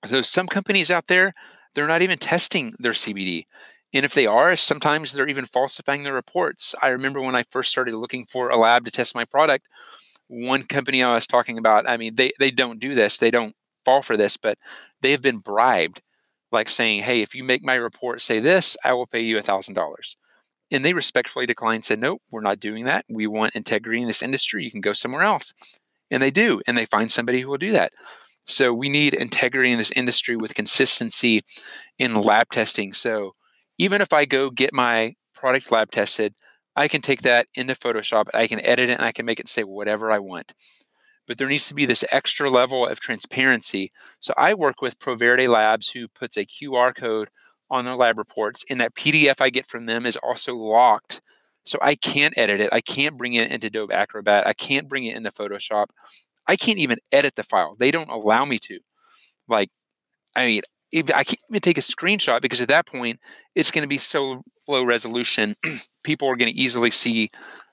So 0.04 0.22
some 0.22 0.46
companies 0.46 0.90
out 0.90 1.06
there, 1.08 1.34
they're 1.74 1.86
not 1.86 2.02
even 2.02 2.18
testing 2.18 2.74
their 2.78 2.92
CBD. 2.92 3.44
And 3.92 4.04
if 4.04 4.14
they 4.14 4.26
are, 4.26 4.54
sometimes 4.56 5.12
they're 5.12 5.28
even 5.28 5.46
falsifying 5.46 6.04
the 6.04 6.12
reports. 6.12 6.74
I 6.80 6.88
remember 6.88 7.20
when 7.20 7.34
I 7.34 7.42
first 7.42 7.70
started 7.70 7.94
looking 7.94 8.24
for 8.24 8.48
a 8.48 8.56
lab 8.56 8.84
to 8.84 8.90
test 8.90 9.14
my 9.14 9.24
product, 9.24 9.66
one 10.28 10.62
company 10.62 11.02
I 11.02 11.14
was 11.14 11.26
talking 11.26 11.58
about, 11.58 11.88
I 11.88 11.96
mean, 11.96 12.14
they, 12.14 12.32
they 12.38 12.52
don't 12.52 12.78
do 12.78 12.94
this, 12.94 13.18
they 13.18 13.32
don't 13.32 13.54
fall 13.84 14.02
for 14.02 14.16
this, 14.16 14.36
but 14.36 14.58
they 15.00 15.10
have 15.10 15.22
been 15.22 15.38
bribed, 15.38 16.02
like 16.52 16.68
saying, 16.68 17.02
hey, 17.02 17.20
if 17.20 17.34
you 17.34 17.42
make 17.42 17.64
my 17.64 17.74
report 17.74 18.20
say 18.20 18.38
this, 18.38 18.76
I 18.84 18.92
will 18.92 19.06
pay 19.06 19.20
you 19.20 19.38
a 19.38 19.42
$1,000. 19.42 20.16
And 20.70 20.84
they 20.84 20.92
respectfully 20.92 21.46
declined, 21.46 21.84
said, 21.84 21.98
nope, 21.98 22.22
we're 22.30 22.42
not 22.42 22.60
doing 22.60 22.84
that. 22.84 23.04
We 23.10 23.26
want 23.26 23.56
integrity 23.56 24.00
in 24.00 24.06
this 24.06 24.22
industry. 24.22 24.64
You 24.64 24.70
can 24.70 24.80
go 24.80 24.92
somewhere 24.92 25.22
else. 25.22 25.52
And 26.12 26.22
they 26.22 26.30
do. 26.30 26.62
And 26.66 26.76
they 26.76 26.84
find 26.84 27.10
somebody 27.10 27.40
who 27.40 27.48
will 27.48 27.58
do 27.58 27.72
that. 27.72 27.92
So 28.46 28.72
we 28.72 28.88
need 28.88 29.14
integrity 29.14 29.70
in 29.70 29.78
this 29.78 29.92
industry 29.92 30.36
with 30.36 30.54
consistency 30.54 31.42
in 31.98 32.14
lab 32.14 32.48
testing. 32.50 32.92
So 32.92 33.34
even 33.78 34.00
if 34.00 34.12
I 34.12 34.24
go 34.24 34.50
get 34.50 34.72
my 34.72 35.14
product 35.34 35.70
lab 35.70 35.90
tested, 35.90 36.34
I 36.76 36.88
can 36.88 37.00
take 37.00 37.22
that 37.22 37.46
into 37.54 37.74
Photoshop, 37.74 38.26
I 38.32 38.46
can 38.46 38.60
edit 38.60 38.90
it, 38.90 38.94
and 38.94 39.04
I 39.04 39.12
can 39.12 39.26
make 39.26 39.40
it 39.40 39.48
say 39.48 39.64
whatever 39.64 40.10
I 40.10 40.18
want. 40.18 40.54
But 41.26 41.38
there 41.38 41.48
needs 41.48 41.68
to 41.68 41.74
be 41.74 41.86
this 41.86 42.04
extra 42.10 42.50
level 42.50 42.86
of 42.86 43.00
transparency. 43.00 43.92
So 44.18 44.32
I 44.36 44.54
work 44.54 44.80
with 44.80 44.98
Proverde 44.98 45.48
Labs, 45.48 45.90
who 45.90 46.08
puts 46.08 46.36
a 46.36 46.44
QR 46.44 46.94
code 46.94 47.28
on 47.70 47.84
their 47.84 47.94
lab 47.94 48.18
reports, 48.18 48.64
and 48.68 48.80
that 48.80 48.94
PDF 48.94 49.40
I 49.40 49.50
get 49.50 49.66
from 49.66 49.86
them 49.86 50.06
is 50.06 50.16
also 50.16 50.56
locked. 50.56 51.20
So 51.64 51.78
I 51.82 51.94
can't 51.94 52.34
edit 52.36 52.60
it. 52.60 52.70
I 52.72 52.80
can't 52.80 53.16
bring 53.16 53.34
it 53.34 53.50
into 53.50 53.68
Adobe 53.68 53.94
Acrobat. 53.94 54.46
I 54.46 54.52
can't 54.52 54.88
bring 54.88 55.04
it 55.04 55.16
into 55.16 55.30
Photoshop. 55.30 55.86
I 56.50 56.56
can't 56.56 56.80
even 56.80 56.98
edit 57.12 57.36
the 57.36 57.44
file. 57.44 57.76
They 57.78 57.92
don't 57.92 58.10
allow 58.10 58.44
me 58.44 58.58
to. 58.58 58.80
Like, 59.48 59.70
I 60.34 60.46
mean, 60.46 60.62
I 61.14 61.22
can't 61.22 61.38
even 61.48 61.60
take 61.60 61.78
a 61.78 61.80
screenshot 61.80 62.42
because 62.42 62.60
at 62.60 62.66
that 62.66 62.86
point 62.86 63.20
it's 63.54 63.70
going 63.70 63.84
to 63.84 63.88
be 63.88 63.98
so 63.98 64.42
low 64.66 64.82
resolution, 64.84 65.54
people 66.04 66.26
are 66.26 66.34
going 66.34 66.52
to 66.52 66.60
easily 66.60 66.90
see 66.90 67.30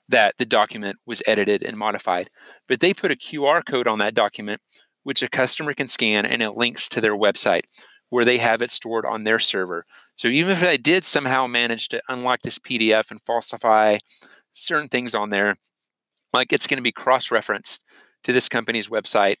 that 0.08 0.36
the 0.38 0.46
document 0.46 0.96
was 1.04 1.24
edited 1.26 1.64
and 1.64 1.76
modified. 1.76 2.30
But 2.68 2.78
they 2.78 2.94
put 2.94 3.10
a 3.10 3.16
QR 3.16 3.66
code 3.66 3.88
on 3.88 3.98
that 3.98 4.14
document, 4.14 4.60
which 5.02 5.24
a 5.24 5.28
customer 5.28 5.74
can 5.74 5.88
scan, 5.88 6.24
and 6.24 6.40
it 6.40 6.52
links 6.52 6.88
to 6.90 7.00
their 7.00 7.16
website 7.16 7.62
where 8.10 8.24
they 8.24 8.38
have 8.38 8.62
it 8.62 8.70
stored 8.70 9.04
on 9.04 9.24
their 9.24 9.40
server. 9.40 9.86
So 10.14 10.28
even 10.28 10.52
if 10.52 10.62
I 10.62 10.76
did 10.76 11.04
somehow 11.04 11.48
manage 11.48 11.88
to 11.88 12.00
unlock 12.08 12.42
this 12.42 12.60
PDF 12.60 13.10
and 13.10 13.20
falsify 13.22 13.98
certain 14.52 14.88
things 14.88 15.16
on 15.16 15.30
there, 15.30 15.56
like 16.32 16.52
it's 16.52 16.68
going 16.68 16.78
to 16.78 16.82
be 16.82 16.92
cross 16.92 17.32
referenced 17.32 17.82
to 18.24 18.32
this 18.32 18.48
company's 18.48 18.88
website 18.88 19.36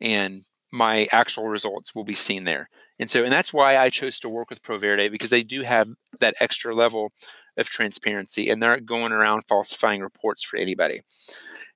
and 0.00 0.44
my 0.72 1.06
actual 1.12 1.44
results 1.44 1.94
will 1.94 2.04
be 2.04 2.14
seen 2.14 2.44
there. 2.44 2.68
And 2.98 3.10
so, 3.10 3.22
and 3.24 3.32
that's 3.32 3.52
why 3.52 3.76
I 3.76 3.90
chose 3.90 4.18
to 4.20 4.28
work 4.28 4.48
with 4.48 4.62
Proverde 4.62 5.10
because 5.10 5.30
they 5.30 5.42
do 5.42 5.62
have 5.62 5.88
that 6.20 6.34
extra 6.40 6.74
level 6.74 7.12
of 7.58 7.68
transparency 7.68 8.48
and 8.48 8.62
they're 8.62 8.70
not 8.70 8.86
going 8.86 9.12
around 9.12 9.42
falsifying 9.48 10.00
reports 10.00 10.42
for 10.42 10.56
anybody. 10.56 11.02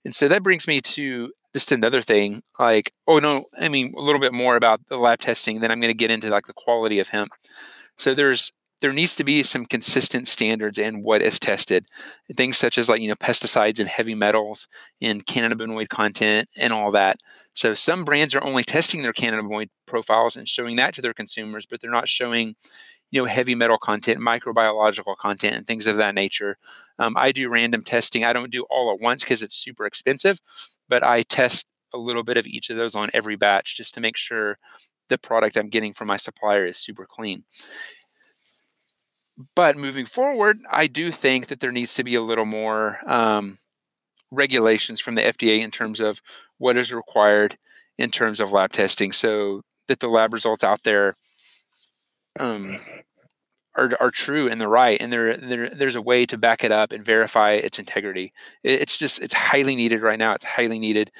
And 0.04 0.14
so 0.14 0.28
that 0.28 0.42
brings 0.42 0.66
me 0.66 0.80
to 0.80 1.32
just 1.52 1.72
another 1.72 2.00
thing 2.00 2.42
like, 2.58 2.92
oh 3.06 3.18
no, 3.18 3.46
I 3.58 3.68
mean, 3.68 3.92
a 3.96 4.00
little 4.00 4.20
bit 4.20 4.32
more 4.32 4.56
about 4.56 4.80
the 4.88 4.96
lab 4.96 5.20
testing, 5.20 5.60
then 5.60 5.70
I'm 5.70 5.80
going 5.80 5.92
to 5.92 5.98
get 5.98 6.10
into 6.10 6.30
like 6.30 6.46
the 6.46 6.52
quality 6.54 6.98
of 6.98 7.08
hemp. 7.08 7.32
So 7.96 8.14
there's 8.14 8.52
there 8.80 8.92
needs 8.92 9.16
to 9.16 9.24
be 9.24 9.42
some 9.42 9.64
consistent 9.64 10.28
standards 10.28 10.78
in 10.78 11.02
what 11.02 11.22
is 11.22 11.40
tested. 11.40 11.86
Things 12.34 12.56
such 12.56 12.76
as 12.76 12.88
like, 12.88 13.00
you 13.00 13.08
know, 13.08 13.14
pesticides 13.14 13.78
and 13.78 13.88
heavy 13.88 14.14
metals 14.14 14.68
and 15.00 15.24
cannabinoid 15.24 15.88
content 15.88 16.48
and 16.56 16.72
all 16.72 16.90
that. 16.90 17.18
So 17.54 17.72
some 17.74 18.04
brands 18.04 18.34
are 18.34 18.44
only 18.44 18.64
testing 18.64 19.02
their 19.02 19.14
cannabinoid 19.14 19.70
profiles 19.86 20.36
and 20.36 20.46
showing 20.46 20.76
that 20.76 20.94
to 20.94 21.02
their 21.02 21.14
consumers, 21.14 21.64
but 21.64 21.80
they're 21.80 21.90
not 21.90 22.08
showing, 22.08 22.54
you 23.10 23.22
know, 23.22 23.26
heavy 23.26 23.54
metal 23.54 23.78
content, 23.78 24.20
microbiological 24.20 25.16
content, 25.16 25.56
and 25.56 25.66
things 25.66 25.86
of 25.86 25.96
that 25.96 26.14
nature. 26.14 26.58
Um, 26.98 27.14
I 27.16 27.32
do 27.32 27.48
random 27.48 27.80
testing. 27.80 28.24
I 28.24 28.34
don't 28.34 28.52
do 28.52 28.66
all 28.68 28.92
at 28.92 29.00
once 29.00 29.24
because 29.24 29.42
it's 29.42 29.56
super 29.56 29.86
expensive, 29.86 30.38
but 30.88 31.02
I 31.02 31.22
test 31.22 31.66
a 31.94 31.98
little 31.98 32.24
bit 32.24 32.36
of 32.36 32.46
each 32.46 32.68
of 32.68 32.76
those 32.76 32.94
on 32.94 33.08
every 33.14 33.36
batch 33.36 33.76
just 33.76 33.94
to 33.94 34.00
make 34.00 34.16
sure 34.16 34.58
the 35.08 35.16
product 35.16 35.56
I'm 35.56 35.68
getting 35.68 35.92
from 35.92 36.08
my 36.08 36.16
supplier 36.16 36.66
is 36.66 36.76
super 36.76 37.06
clean. 37.06 37.44
But 39.54 39.76
moving 39.76 40.06
forward, 40.06 40.60
I 40.70 40.86
do 40.86 41.10
think 41.10 41.48
that 41.48 41.60
there 41.60 41.72
needs 41.72 41.94
to 41.94 42.04
be 42.04 42.14
a 42.14 42.22
little 42.22 42.46
more 42.46 42.98
um, 43.10 43.58
regulations 44.30 45.00
from 45.00 45.14
the 45.14 45.22
FDA 45.22 45.60
in 45.60 45.70
terms 45.70 46.00
of 46.00 46.22
what 46.58 46.76
is 46.76 46.92
required 46.92 47.58
in 47.98 48.10
terms 48.10 48.40
of 48.40 48.52
lab 48.52 48.72
testing, 48.72 49.12
so 49.12 49.62
that 49.88 50.00
the 50.00 50.08
lab 50.08 50.32
results 50.32 50.64
out 50.64 50.82
there 50.82 51.14
um, 52.38 52.76
are, 53.74 53.90
are 54.00 54.10
true 54.10 54.48
and 54.48 54.60
they're 54.60 54.68
right, 54.68 55.00
and 55.00 55.12
there, 55.12 55.36
there 55.36 55.70
there's 55.70 55.94
a 55.94 56.02
way 56.02 56.26
to 56.26 56.38
back 56.38 56.64
it 56.64 56.72
up 56.72 56.92
and 56.92 57.04
verify 57.04 57.52
its 57.52 57.78
integrity. 57.78 58.32
It's 58.64 58.98
just 58.98 59.20
it's 59.20 59.34
highly 59.34 59.76
needed 59.76 60.02
right 60.02 60.18
now. 60.18 60.32
It's 60.32 60.44
highly 60.44 60.78
needed, 60.78 61.10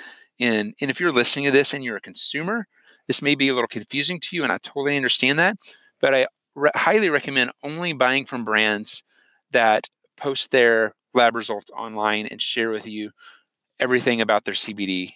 and 0.41 0.75
and 0.81 0.91
if 0.91 1.01
you're 1.01 1.13
listening 1.13 1.47
to 1.47 1.51
this 1.51 1.75
and 1.75 1.85
you're 1.85 1.97
a 1.97 2.01
consumer, 2.01 2.67
this 3.07 3.23
may 3.23 3.35
be 3.35 3.49
a 3.49 3.55
little 3.55 3.69
confusing 3.69 4.21
to 4.21 4.37
you, 4.37 4.43
and 4.43 4.53
I 4.53 4.59
totally 4.59 4.97
understand 4.97 5.39
that. 5.39 5.57
But 6.01 6.15
I 6.15 6.27
re- 6.57 6.71
highly 6.75 7.11
recommend 7.11 7.53
only 7.63 7.93
buying 7.93 8.25
from 8.25 8.45
brands 8.45 9.05
that 9.53 9.89
post 10.17 10.51
their 10.51 10.95
lab 11.15 11.37
results 11.37 11.71
online 11.71 12.27
and 12.27 12.43
share 12.43 12.71
with 12.71 12.87
you 12.87 13.13
everything 13.79 14.21
about 14.21 14.45
their 14.45 14.55
CBD. 14.55 15.15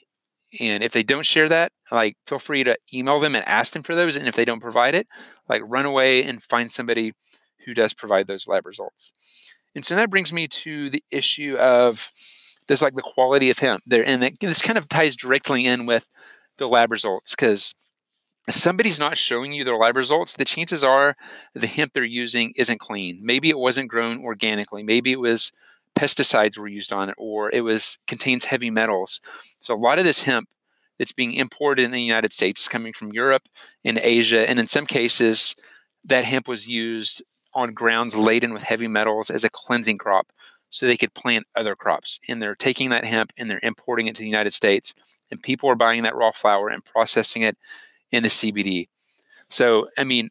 And 0.60 0.82
if 0.82 0.92
they 0.92 1.02
don't 1.02 1.26
share 1.26 1.48
that, 1.48 1.72
like 1.90 2.16
feel 2.26 2.38
free 2.38 2.64
to 2.64 2.76
email 2.92 3.18
them 3.20 3.34
and 3.34 3.46
ask 3.46 3.72
them 3.72 3.82
for 3.82 3.94
those. 3.94 4.16
And 4.16 4.28
if 4.28 4.34
they 4.34 4.44
don't 4.44 4.60
provide 4.60 4.94
it, 4.94 5.08
like 5.48 5.62
run 5.64 5.86
away 5.86 6.22
and 6.22 6.42
find 6.42 6.70
somebody 6.70 7.12
who 7.64 7.74
does 7.74 7.94
provide 7.94 8.26
those 8.26 8.46
lab 8.46 8.66
results. 8.66 9.14
And 9.74 9.84
so 9.84 9.94
that 9.94 10.10
brings 10.10 10.32
me 10.32 10.48
to 10.48 10.90
the 10.90 11.04
issue 11.10 11.56
of 11.56 12.10
there's 12.66 12.82
like 12.82 12.94
the 12.94 13.02
quality 13.02 13.50
of 13.50 13.58
hemp 13.58 13.82
there. 13.86 14.04
And 14.04 14.22
this 14.40 14.62
kind 14.62 14.78
of 14.78 14.88
ties 14.88 15.16
directly 15.16 15.66
in 15.66 15.86
with 15.86 16.08
the 16.58 16.68
lab 16.68 16.90
results 16.90 17.34
because 17.34 17.74
somebody's 18.54 18.98
not 18.98 19.16
showing 19.16 19.52
you 19.52 19.64
their 19.64 19.76
lab 19.76 19.96
results, 19.96 20.34
the 20.34 20.44
chances 20.44 20.82
are 20.82 21.16
the 21.54 21.66
hemp 21.66 21.92
they're 21.92 22.04
using 22.04 22.52
isn't 22.56 22.80
clean. 22.80 23.20
Maybe 23.22 23.50
it 23.50 23.58
wasn't 23.58 23.90
grown 23.90 24.24
organically. 24.24 24.82
Maybe 24.82 25.12
it 25.12 25.20
was 25.20 25.52
pesticides 25.98 26.56
were 26.56 26.68
used 26.68 26.92
on 26.92 27.08
it, 27.08 27.14
or 27.18 27.50
it 27.50 27.62
was 27.62 27.98
contains 28.06 28.46
heavy 28.46 28.70
metals. 28.70 29.20
So 29.58 29.74
a 29.74 29.76
lot 29.76 29.98
of 29.98 30.04
this 30.04 30.22
hemp 30.22 30.48
that's 30.98 31.12
being 31.12 31.32
imported 31.32 31.84
in 31.84 31.90
the 31.90 32.02
United 32.02 32.32
States 32.32 32.62
is 32.62 32.68
coming 32.68 32.92
from 32.92 33.12
Europe 33.12 33.48
and 33.84 33.98
Asia, 33.98 34.48
and 34.48 34.58
in 34.58 34.66
some 34.66 34.86
cases, 34.86 35.56
that 36.04 36.24
hemp 36.24 36.48
was 36.48 36.68
used 36.68 37.22
on 37.54 37.72
grounds 37.72 38.16
laden 38.16 38.52
with 38.52 38.62
heavy 38.62 38.86
metals 38.86 39.30
as 39.30 39.44
a 39.44 39.50
cleansing 39.50 39.98
crop 39.98 40.32
so 40.70 40.86
they 40.86 40.96
could 40.96 41.14
plant 41.14 41.46
other 41.56 41.74
crops. 41.74 42.20
And 42.28 42.40
they're 42.40 42.54
taking 42.54 42.90
that 42.90 43.04
hemp 43.04 43.32
and 43.36 43.50
they're 43.50 43.60
importing 43.62 44.06
it 44.06 44.14
to 44.16 44.20
the 44.20 44.28
United 44.28 44.54
States, 44.54 44.94
and 45.30 45.42
people 45.42 45.68
are 45.68 45.74
buying 45.74 46.04
that 46.04 46.14
raw 46.14 46.30
flower 46.30 46.68
and 46.68 46.84
processing 46.84 47.42
it 47.42 47.56
in 48.12 48.22
the 48.22 48.28
CBD. 48.28 48.88
So, 49.48 49.88
I 49.98 50.04
mean, 50.04 50.30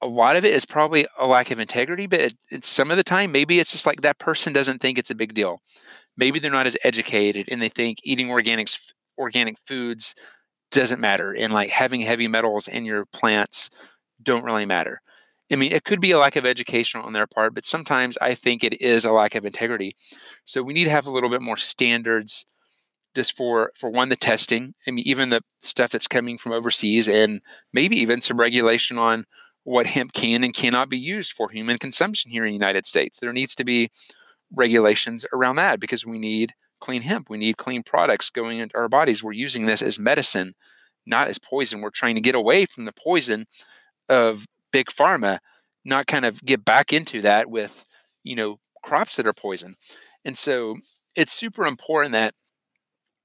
a 0.00 0.06
lot 0.06 0.36
of 0.36 0.44
it 0.44 0.52
is 0.52 0.64
probably 0.64 1.06
a 1.18 1.26
lack 1.26 1.50
of 1.50 1.60
integrity, 1.60 2.06
but 2.06 2.20
it, 2.20 2.34
it's 2.50 2.68
some 2.68 2.90
of 2.90 2.96
the 2.96 3.04
time 3.04 3.30
maybe 3.30 3.60
it's 3.60 3.70
just 3.70 3.86
like 3.86 4.00
that 4.00 4.18
person 4.18 4.52
doesn't 4.52 4.80
think 4.80 4.98
it's 4.98 5.10
a 5.10 5.14
big 5.14 5.32
deal. 5.32 5.62
Maybe 6.16 6.38
they're 6.38 6.50
not 6.50 6.66
as 6.66 6.76
educated 6.82 7.48
and 7.50 7.62
they 7.62 7.68
think 7.68 7.98
eating 8.02 8.28
organics 8.28 8.92
organic 9.18 9.58
foods 9.64 10.14
doesn't 10.70 11.00
matter 11.00 11.32
and 11.32 11.52
like 11.52 11.70
having 11.70 12.00
heavy 12.00 12.26
metals 12.26 12.66
in 12.66 12.84
your 12.84 13.04
plants 13.06 13.70
don't 14.22 14.44
really 14.44 14.66
matter. 14.66 15.00
I 15.52 15.56
mean, 15.56 15.72
it 15.72 15.84
could 15.84 16.00
be 16.00 16.12
a 16.12 16.18
lack 16.18 16.36
of 16.36 16.46
education 16.46 17.02
on 17.02 17.12
their 17.12 17.26
part, 17.26 17.54
but 17.54 17.66
sometimes 17.66 18.16
I 18.22 18.34
think 18.34 18.64
it 18.64 18.80
is 18.80 19.04
a 19.04 19.12
lack 19.12 19.34
of 19.34 19.44
integrity. 19.44 19.94
So 20.44 20.62
we 20.62 20.72
need 20.72 20.84
to 20.84 20.90
have 20.90 21.06
a 21.06 21.10
little 21.10 21.28
bit 21.28 21.42
more 21.42 21.58
standards 21.58 22.46
just 23.14 23.36
for 23.36 23.72
for 23.76 23.90
one 23.90 24.08
the 24.08 24.16
testing 24.16 24.74
i 24.86 24.90
mean 24.90 25.06
even 25.06 25.30
the 25.30 25.42
stuff 25.60 25.90
that's 25.90 26.08
coming 26.08 26.36
from 26.36 26.52
overseas 26.52 27.08
and 27.08 27.40
maybe 27.72 27.96
even 27.96 28.20
some 28.20 28.38
regulation 28.38 28.98
on 28.98 29.24
what 29.64 29.86
hemp 29.86 30.12
can 30.12 30.42
and 30.42 30.54
cannot 30.54 30.88
be 30.88 30.98
used 30.98 31.32
for 31.32 31.50
human 31.50 31.78
consumption 31.78 32.30
here 32.30 32.44
in 32.44 32.50
the 32.50 32.54
united 32.54 32.86
states. 32.86 33.20
There 33.20 33.32
needs 33.32 33.54
to 33.56 33.64
be 33.64 33.90
regulations 34.54 35.24
around 35.32 35.56
that 35.56 35.80
because 35.80 36.04
we 36.04 36.18
need 36.18 36.52
clean 36.80 37.02
hemp. 37.02 37.30
We 37.30 37.38
need 37.38 37.56
clean 37.56 37.82
products 37.82 38.28
going 38.28 38.58
into 38.58 38.76
our 38.76 38.88
bodies. 38.88 39.22
We're 39.22 39.32
using 39.32 39.66
this 39.66 39.82
as 39.82 39.98
medicine 39.98 40.54
not 41.04 41.26
as 41.26 41.38
poison. 41.38 41.80
We're 41.80 41.90
trying 41.90 42.14
to 42.14 42.20
get 42.20 42.36
away 42.36 42.64
from 42.64 42.84
the 42.84 42.92
poison 42.92 43.46
of 44.08 44.46
big 44.72 44.86
pharma 44.86 45.38
not 45.84 46.06
kind 46.06 46.24
of 46.24 46.40
get 46.44 46.64
back 46.64 46.92
into 46.92 47.20
that 47.22 47.50
with 47.50 47.84
you 48.22 48.36
know 48.36 48.58
crops 48.82 49.16
that 49.16 49.26
are 49.26 49.32
poison. 49.32 49.74
And 50.24 50.36
so 50.36 50.76
it's 51.14 51.32
super 51.32 51.66
important 51.66 52.12
that 52.12 52.34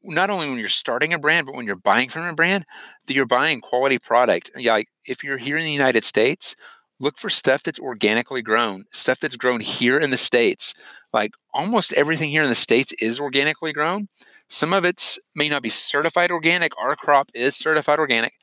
not 0.08 0.30
only 0.30 0.50
when 0.50 0.58
you're 0.58 0.70
starting 0.70 1.14
a 1.14 1.20
brand, 1.20 1.46
but 1.46 1.56
when 1.56 1.66
you're 1.66 1.76
buying 1.76 2.10
from 2.10 2.24
a 2.24 2.34
brand, 2.34 2.66
that 3.06 3.14
you're 3.14 3.26
buying 3.26 3.62
quality 3.62 4.00
product. 4.00 4.50
Yeah, 4.56 4.74
like 4.74 4.88
if 5.06 5.24
you're 5.24 5.38
here 5.38 5.58
in 5.58 5.66
the 5.66 5.72
United 5.72 6.04
States, 6.04 6.56
look 7.00 7.18
for 7.20 7.30
stuff 7.30 7.64
that's 7.64 7.80
organically 7.80 8.42
grown, 8.42 8.86
stuff 8.92 9.20
that's 9.20 9.36
grown 9.36 9.60
here 9.60 10.00
in 10.00 10.10
the 10.10 10.18
States. 10.18 10.74
Like 11.14 11.32
almost 11.54 11.94
everything 11.94 12.30
here 12.30 12.44
in 12.44 12.50
the 12.50 12.56
States 12.56 12.94
is 13.00 13.20
organically 13.20 13.74
grown. 13.74 14.08
Some 14.50 14.74
of 14.74 14.86
it's 14.86 15.20
may 15.36 15.50
not 15.50 15.62
be 15.62 15.70
certified 15.70 16.32
organic. 16.32 16.72
Our 16.78 16.96
crop 16.96 17.30
is 17.34 17.56
certified 17.56 18.00
organic. 18.00 18.34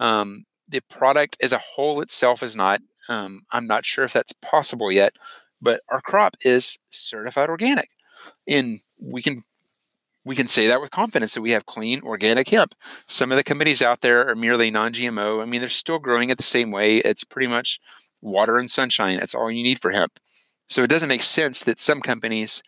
Um, 0.00 0.44
the 0.68 0.80
product 0.80 1.36
as 1.40 1.52
a 1.52 1.58
whole 1.58 2.00
itself 2.00 2.42
is 2.42 2.56
not. 2.56 2.80
Um, 3.08 3.42
I'm 3.50 3.66
not 3.66 3.84
sure 3.84 4.04
if 4.04 4.12
that's 4.12 4.32
possible 4.32 4.90
yet, 4.90 5.14
but 5.60 5.80
our 5.88 6.00
crop 6.00 6.36
is 6.44 6.78
certified 6.90 7.48
organic, 7.48 7.90
and 8.46 8.78
we 9.00 9.22
can 9.22 9.42
we 10.24 10.36
can 10.36 10.46
say 10.46 10.68
that 10.68 10.80
with 10.80 10.90
confidence 10.90 11.34
that 11.34 11.42
we 11.42 11.50
have 11.50 11.66
clean 11.66 12.00
organic 12.02 12.48
hemp. 12.48 12.74
Some 13.06 13.32
of 13.32 13.36
the 13.36 13.44
companies 13.44 13.82
out 13.82 14.00
there 14.00 14.28
are 14.28 14.36
merely 14.36 14.70
non-GMO. 14.70 15.42
I 15.42 15.44
mean, 15.46 15.60
they're 15.60 15.68
still 15.68 15.98
growing 15.98 16.30
it 16.30 16.36
the 16.36 16.44
same 16.44 16.70
way. 16.70 16.98
It's 16.98 17.24
pretty 17.24 17.48
much 17.48 17.80
water 18.20 18.56
and 18.56 18.70
sunshine. 18.70 19.18
That's 19.18 19.34
all 19.34 19.50
you 19.50 19.62
need 19.62 19.80
for 19.80 19.90
hemp. 19.90 20.18
So 20.68 20.82
it 20.82 20.90
doesn't 20.90 21.08
make 21.08 21.22
sense 21.22 21.64
that 21.64 21.78
some 21.78 22.00
companies 22.00 22.62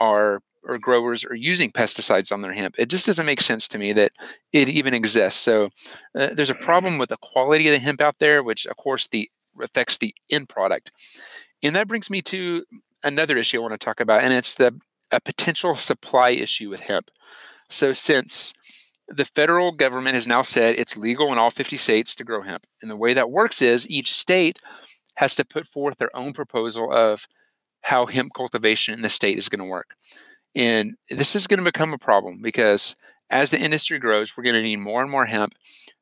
are 0.00 0.40
or 0.66 0.78
growers 0.78 1.24
are 1.26 1.34
using 1.34 1.70
pesticides 1.70 2.32
on 2.32 2.40
their 2.40 2.54
hemp. 2.54 2.74
It 2.78 2.88
just 2.88 3.04
doesn't 3.04 3.26
make 3.26 3.42
sense 3.42 3.68
to 3.68 3.78
me 3.78 3.92
that 3.92 4.12
it 4.50 4.68
even 4.68 4.94
exists. 4.94 5.40
So 5.40 5.68
uh, 6.18 6.28
there's 6.32 6.50
a 6.50 6.54
problem 6.54 6.96
with 6.96 7.10
the 7.10 7.18
quality 7.18 7.68
of 7.68 7.72
the 7.72 7.78
hemp 7.78 8.00
out 8.00 8.18
there, 8.18 8.42
which 8.42 8.66
of 8.66 8.76
course 8.76 9.06
the 9.06 9.30
affects 9.60 9.98
the 9.98 10.14
end 10.30 10.48
product. 10.48 10.90
And 11.62 11.76
that 11.76 11.86
brings 11.86 12.10
me 12.10 12.22
to 12.22 12.64
another 13.02 13.36
issue 13.36 13.58
I 13.58 13.62
want 13.62 13.72
to 13.78 13.84
talk 13.84 14.00
about, 14.00 14.22
and 14.22 14.32
it's 14.32 14.54
the 14.54 14.78
a 15.10 15.20
potential 15.20 15.74
supply 15.74 16.30
issue 16.30 16.70
with 16.70 16.80
hemp. 16.80 17.10
So 17.68 17.92
since 17.92 18.52
the 19.08 19.24
federal 19.24 19.72
government 19.72 20.14
has 20.14 20.26
now 20.26 20.42
said 20.42 20.76
it's 20.76 20.96
legal 20.96 21.32
in 21.32 21.38
all 21.38 21.50
50 21.50 21.76
states 21.76 22.14
to 22.14 22.24
grow 22.24 22.42
hemp, 22.42 22.66
and 22.80 22.90
the 22.90 22.96
way 22.96 23.14
that 23.14 23.30
works 23.30 23.60
is 23.60 23.88
each 23.88 24.12
state 24.12 24.58
has 25.16 25.34
to 25.36 25.44
put 25.44 25.66
forth 25.66 25.98
their 25.98 26.14
own 26.16 26.32
proposal 26.32 26.92
of 26.92 27.26
how 27.82 28.06
hemp 28.06 28.32
cultivation 28.34 28.94
in 28.94 29.02
the 29.02 29.08
state 29.08 29.38
is 29.38 29.48
going 29.48 29.58
to 29.58 29.64
work. 29.64 29.94
And 30.54 30.94
this 31.10 31.36
is 31.36 31.46
going 31.46 31.58
to 31.58 31.64
become 31.64 31.92
a 31.92 31.98
problem 31.98 32.40
because 32.40 32.96
as 33.30 33.50
the 33.50 33.60
industry 33.60 33.98
grows, 33.98 34.36
we're 34.36 34.44
going 34.44 34.54
to 34.54 34.62
need 34.62 34.76
more 34.76 35.02
and 35.02 35.10
more 35.10 35.26
hemp, 35.26 35.54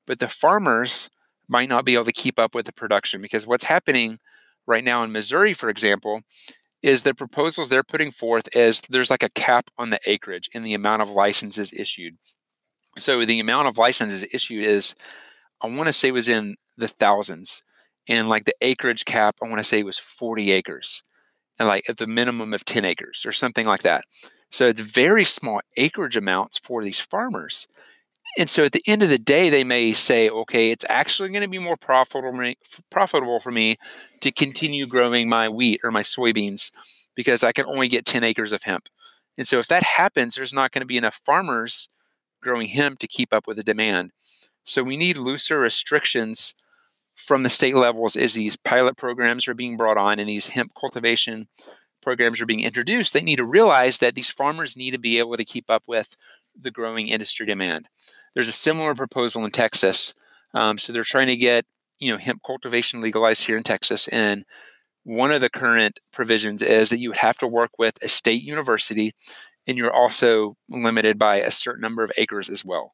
but 0.06 0.18
the 0.18 0.28
farmers 0.28 1.10
might 1.48 1.68
not 1.68 1.84
be 1.84 1.94
able 1.94 2.04
to 2.04 2.12
keep 2.12 2.38
up 2.38 2.54
with 2.54 2.66
the 2.66 2.72
production 2.72 3.20
because 3.20 3.46
what's 3.46 3.64
happening 3.64 4.18
right 4.66 4.84
now 4.84 5.02
in 5.02 5.12
Missouri, 5.12 5.54
for 5.54 5.68
example, 5.68 6.22
is 6.82 7.02
the 7.02 7.14
proposals 7.14 7.68
they're 7.68 7.84
putting 7.84 8.10
forth 8.10 8.48
is 8.54 8.80
there's 8.88 9.10
like 9.10 9.22
a 9.22 9.28
cap 9.30 9.70
on 9.78 9.90
the 9.90 10.00
acreage 10.06 10.50
in 10.52 10.62
the 10.62 10.74
amount 10.74 11.02
of 11.02 11.10
licenses 11.10 11.72
issued. 11.72 12.16
So 12.98 13.24
the 13.24 13.40
amount 13.40 13.68
of 13.68 13.78
licenses 13.78 14.24
issued 14.32 14.64
is, 14.64 14.94
I 15.62 15.68
want 15.68 15.86
to 15.86 15.92
say, 15.92 16.10
was 16.10 16.28
in 16.28 16.56
the 16.76 16.88
thousands, 16.88 17.62
and 18.08 18.28
like 18.28 18.44
the 18.44 18.54
acreage 18.60 19.04
cap, 19.04 19.36
I 19.42 19.48
want 19.48 19.58
to 19.58 19.64
say 19.64 19.82
was 19.82 19.98
40 19.98 20.50
acres, 20.50 21.02
and 21.58 21.68
like 21.68 21.84
at 21.88 21.98
the 21.98 22.06
minimum 22.06 22.52
of 22.52 22.64
10 22.64 22.84
acres 22.84 23.24
or 23.24 23.32
something 23.32 23.66
like 23.66 23.82
that. 23.82 24.04
So 24.50 24.66
it's 24.66 24.80
very 24.80 25.24
small 25.24 25.60
acreage 25.76 26.16
amounts 26.16 26.58
for 26.58 26.84
these 26.84 27.00
farmers. 27.00 27.68
And 28.38 28.48
so 28.48 28.64
at 28.64 28.72
the 28.72 28.82
end 28.86 29.02
of 29.02 29.10
the 29.10 29.18
day, 29.18 29.50
they 29.50 29.64
may 29.64 29.92
say, 29.92 30.30
okay, 30.30 30.70
it's 30.70 30.86
actually 30.88 31.28
going 31.28 31.42
to 31.42 31.48
be 31.48 31.58
more 31.58 31.76
profitable, 31.76 33.40
for 33.40 33.52
me 33.52 33.76
to 34.20 34.32
continue 34.32 34.86
growing 34.86 35.28
my 35.28 35.48
wheat 35.48 35.80
or 35.84 35.90
my 35.90 36.00
soybeans 36.00 36.70
because 37.14 37.44
I 37.44 37.52
can 37.52 37.66
only 37.66 37.88
get 37.88 38.06
10 38.06 38.24
acres 38.24 38.52
of 38.52 38.62
hemp. 38.62 38.88
And 39.36 39.46
so 39.46 39.58
if 39.58 39.66
that 39.68 39.82
happens, 39.82 40.34
there's 40.34 40.52
not 40.52 40.72
going 40.72 40.80
to 40.80 40.86
be 40.86 40.96
enough 40.96 41.20
farmers 41.24 41.90
growing 42.42 42.68
hemp 42.68 42.98
to 43.00 43.06
keep 43.06 43.32
up 43.32 43.46
with 43.46 43.56
the 43.56 43.62
demand. 43.62 44.12
So 44.64 44.82
we 44.82 44.96
need 44.96 45.16
looser 45.16 45.58
restrictions 45.58 46.54
from 47.14 47.42
the 47.42 47.48
state 47.48 47.76
levels 47.76 48.16
as 48.16 48.34
these 48.34 48.56
pilot 48.56 48.96
programs 48.96 49.46
are 49.46 49.54
being 49.54 49.76
brought 49.76 49.98
on 49.98 50.18
and 50.18 50.28
these 50.28 50.48
hemp 50.48 50.72
cultivation 50.78 51.48
programs 52.00 52.40
are 52.40 52.46
being 52.46 52.60
introduced. 52.60 53.12
They 53.12 53.20
need 53.20 53.36
to 53.36 53.44
realize 53.44 53.98
that 53.98 54.14
these 54.14 54.30
farmers 54.30 54.76
need 54.76 54.92
to 54.92 54.98
be 54.98 55.18
able 55.18 55.36
to 55.36 55.44
keep 55.44 55.68
up 55.68 55.84
with 55.86 56.16
the 56.60 56.70
growing 56.70 57.08
industry 57.08 57.46
demand. 57.46 57.88
There's 58.34 58.48
a 58.48 58.52
similar 58.52 58.94
proposal 58.94 59.44
in 59.44 59.50
Texas. 59.50 60.14
Um, 60.54 60.78
so 60.78 60.92
they're 60.92 61.04
trying 61.04 61.28
to 61.28 61.36
get 61.36 61.64
you 61.98 62.12
know 62.12 62.18
hemp 62.18 62.42
cultivation 62.44 63.00
legalized 63.00 63.44
here 63.44 63.56
in 63.56 63.62
Texas, 63.62 64.08
and 64.08 64.44
one 65.04 65.32
of 65.32 65.40
the 65.40 65.50
current 65.50 66.00
provisions 66.12 66.62
is 66.62 66.90
that 66.90 66.98
you 66.98 67.08
would 67.08 67.18
have 67.18 67.38
to 67.38 67.46
work 67.46 67.70
with 67.78 67.94
a 68.02 68.08
state 68.08 68.42
university, 68.42 69.12
and 69.66 69.76
you're 69.76 69.92
also 69.92 70.56
limited 70.68 71.18
by 71.18 71.36
a 71.36 71.50
certain 71.50 71.80
number 71.80 72.04
of 72.04 72.12
acres 72.16 72.48
as 72.48 72.64
well. 72.64 72.92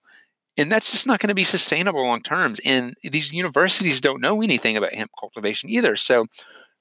And 0.57 0.73
that's 0.73 0.91
just 0.91 1.07
not 1.07 1.21
going 1.21 1.29
to 1.29 1.35
be 1.35 1.45
sustainable 1.45 2.05
long 2.05 2.21
terms. 2.21 2.61
And 2.65 2.95
these 3.03 3.33
universities 3.33 4.01
don't 4.01 4.21
know 4.21 4.43
anything 4.43 4.77
about 4.77 4.95
hemp 4.95 5.13
cultivation 5.19 5.71
either. 5.71 5.95
So, 5.95 6.27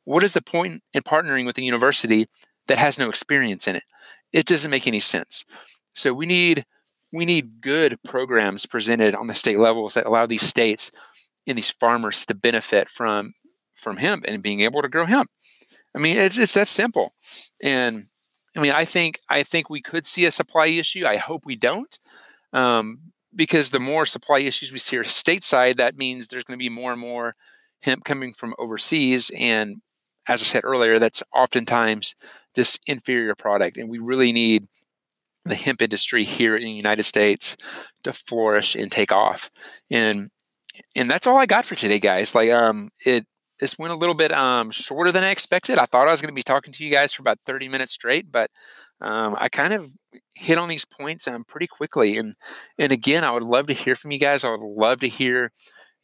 what 0.05 0.23
is 0.23 0.33
the 0.33 0.41
point 0.41 0.81
in 0.93 1.01
partnering 1.01 1.45
with 1.45 1.57
a 1.57 1.61
university 1.61 2.27
that 2.67 2.77
has 2.77 2.97
no 2.97 3.09
experience 3.09 3.67
in 3.67 3.75
it? 3.75 3.83
It 4.33 4.45
doesn't 4.45 4.71
make 4.71 4.87
any 4.87 4.99
sense. 4.99 5.45
So, 5.93 6.13
we 6.13 6.25
need 6.25 6.65
we 7.17 7.25
need 7.25 7.61
good 7.61 7.97
programs 8.03 8.67
presented 8.67 9.15
on 9.15 9.25
the 9.27 9.33
state 9.33 9.57
levels 9.57 9.95
that 9.95 10.05
allow 10.05 10.27
these 10.27 10.43
states 10.43 10.91
and 11.47 11.57
these 11.57 11.71
farmers 11.71 12.25
to 12.27 12.35
benefit 12.35 12.89
from 12.89 13.33
from 13.75 13.97
hemp 13.97 14.23
and 14.27 14.43
being 14.43 14.61
able 14.61 14.81
to 14.81 14.89
grow 14.89 15.05
hemp. 15.05 15.29
I 15.95 15.99
mean, 15.99 16.15
it's 16.15 16.37
it's 16.37 16.53
that 16.53 16.67
simple. 16.67 17.13
And 17.61 18.05
I 18.55 18.59
mean, 18.59 18.71
I 18.71 18.85
think 18.85 19.19
I 19.29 19.41
think 19.41 19.69
we 19.69 19.81
could 19.81 20.05
see 20.05 20.25
a 20.25 20.31
supply 20.31 20.67
issue. 20.67 21.05
I 21.07 21.17
hope 21.17 21.43
we 21.43 21.55
don't, 21.55 21.97
um, 22.53 22.99
because 23.35 23.71
the 23.71 23.79
more 23.79 24.05
supply 24.05 24.39
issues 24.39 24.71
we 24.71 24.77
see 24.77 24.97
stateside, 24.97 25.77
that 25.77 25.97
means 25.97 26.27
there's 26.27 26.43
going 26.43 26.59
to 26.59 26.63
be 26.63 26.69
more 26.69 26.91
and 26.91 27.01
more 27.01 27.35
hemp 27.81 28.03
coming 28.03 28.31
from 28.31 28.53
overseas. 28.59 29.31
And 29.35 29.77
as 30.27 30.41
I 30.41 30.45
said 30.45 30.65
earlier, 30.65 30.99
that's 30.99 31.23
oftentimes 31.33 32.13
just 32.55 32.79
inferior 32.85 33.33
product. 33.33 33.77
And 33.77 33.89
we 33.89 33.97
really 33.97 34.31
need 34.31 34.67
the 35.49 35.55
hemp 35.55 35.81
industry 35.81 36.23
here 36.23 36.55
in 36.55 36.63
the 36.63 36.71
United 36.71 37.03
States 37.03 37.55
to 38.03 38.13
flourish 38.13 38.75
and 38.75 38.91
take 38.91 39.11
off. 39.11 39.49
And 39.91 40.29
and 40.95 41.09
that's 41.09 41.27
all 41.27 41.37
I 41.37 41.45
got 41.45 41.65
for 41.65 41.75
today, 41.75 41.99
guys. 41.99 42.35
Like 42.35 42.51
um 42.51 42.89
it 43.05 43.25
this 43.59 43.77
went 43.79 43.93
a 43.93 43.97
little 43.97 44.15
bit 44.15 44.31
um 44.31 44.71
shorter 44.71 45.11
than 45.11 45.23
I 45.23 45.31
expected. 45.31 45.77
I 45.79 45.85
thought 45.85 46.07
I 46.07 46.11
was 46.11 46.21
going 46.21 46.31
to 46.31 46.35
be 46.35 46.43
talking 46.43 46.73
to 46.73 46.83
you 46.83 46.91
guys 46.91 47.13
for 47.13 47.21
about 47.21 47.39
30 47.41 47.69
minutes 47.69 47.93
straight, 47.93 48.31
but 48.31 48.51
um, 49.01 49.35
I 49.39 49.49
kind 49.49 49.73
of 49.73 49.91
hit 50.35 50.57
on 50.57 50.69
these 50.69 50.85
points 50.85 51.27
um, 51.27 51.43
pretty 51.47 51.67
quickly. 51.67 52.17
And 52.17 52.35
and 52.77 52.91
again, 52.91 53.23
I 53.23 53.31
would 53.31 53.43
love 53.43 53.67
to 53.67 53.73
hear 53.73 53.95
from 53.95 54.11
you 54.11 54.19
guys. 54.19 54.43
I 54.43 54.51
would 54.51 54.61
love 54.61 54.99
to 55.01 55.09
hear 55.09 55.51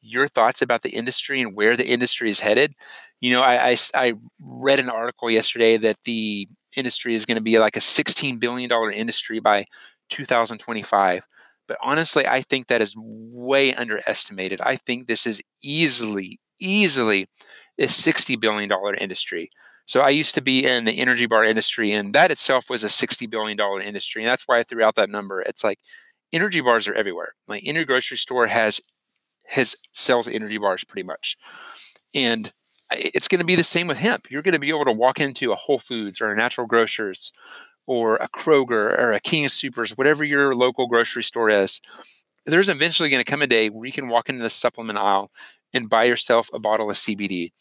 your 0.01 0.27
thoughts 0.27 0.62
about 0.62 0.82
the 0.82 0.91
industry 0.91 1.41
and 1.41 1.56
where 1.56 1.77
the 1.77 1.88
industry 1.88 2.29
is 2.29 2.41
headed. 2.41 2.73
You 3.21 3.34
know, 3.34 3.41
I, 3.41 3.71
I, 3.71 3.77
I 3.95 4.13
read 4.41 4.79
an 4.79 4.89
article 4.89 5.32
yesterday 5.32 5.77
that 5.77 5.97
the 6.03 6.47
industry 6.75 7.15
is 7.15 7.25
going 7.25 7.36
to 7.36 7.41
be 7.41 7.59
like 7.59 7.75
a 7.75 7.81
$16 7.81 8.39
billion 8.39 8.71
industry 8.93 9.39
by 9.39 9.65
2025. 10.09 11.27
But 11.67 11.77
honestly, 11.81 12.27
I 12.27 12.41
think 12.41 12.67
that 12.67 12.81
is 12.81 12.95
way 12.97 13.73
underestimated. 13.73 14.62
I 14.62 14.75
think 14.75 15.07
this 15.07 15.25
is 15.25 15.41
easily, 15.62 16.39
easily 16.59 17.27
a 17.79 17.86
$60 17.86 18.39
billion 18.39 18.71
industry. 18.99 19.49
So 19.86 20.01
I 20.01 20.09
used 20.09 20.36
to 20.36 20.41
be 20.41 20.65
in 20.65 20.86
the 20.86 20.99
energy 20.99 21.25
bar 21.25 21.43
industry, 21.43 21.91
and 21.91 22.13
that 22.13 22.31
itself 22.31 22.69
was 22.69 22.83
a 22.83 22.88
$60 22.88 23.29
billion 23.29 23.59
industry. 23.81 24.23
And 24.23 24.31
that's 24.31 24.43
why 24.47 24.59
I 24.59 24.63
threw 24.63 24.83
out 24.83 24.95
that 24.95 25.09
number. 25.09 25.41
It's 25.41 25.63
like 25.63 25.79
energy 26.31 26.62
bars 26.62 26.88
are 26.88 26.93
everywhere. 26.93 27.33
Like 27.47 27.63
any 27.65 27.83
grocery 27.86 28.17
store 28.17 28.47
has 28.47 28.81
has 29.47 29.75
sells 29.91 30.27
energy 30.27 30.57
bars 30.57 30.83
pretty 30.83 31.05
much. 31.05 31.38
And 32.15 32.51
it's 32.97 33.27
going 33.27 33.39
to 33.39 33.45
be 33.45 33.56
the 33.56 33.63
same 33.63 33.88
with 33.88 33.97
hemp. 33.97 34.29
You're 34.29 34.41
going 34.41 34.53
to 34.53 34.60
be 34.60 34.69
able 34.69 34.86
to 34.86 34.91
walk 34.91 35.19
into 35.19 35.51
a 35.51 35.56
Whole 35.56 35.79
Foods 35.79 36.21
or 36.21 36.32
a 36.32 36.36
Natural 36.36 36.67
Grocers 36.67 37.32
or 37.86 38.15
a 38.15 38.29
Kroger 38.29 38.97
or 38.97 39.12
a 39.12 39.19
King 39.19 39.45
of 39.45 39.51
Soopers, 39.51 39.97
whatever 39.97 40.23
your 40.23 40.56
local 40.56 40.88
grocery 40.88 41.23
store 41.23 41.49
is. 41.49 41.82
There's 42.45 42.69
eventually 42.69 43.10
going 43.10 43.23
to 43.23 43.29
come 43.29 43.41
a 43.41 43.47
day 43.47 43.69
where 43.69 43.86
you 43.86 43.91
can 43.91 44.10
walk 44.10 44.29
into 44.29 44.43
the 44.43 44.49
supplement 44.49 44.99
aisle 44.99 45.32
and 45.73 45.89
buy 45.89 46.03
yourself 46.03 46.49
a 46.53 46.60
bottle 46.60 46.89
of 46.89 46.95
CBD. 46.95 47.51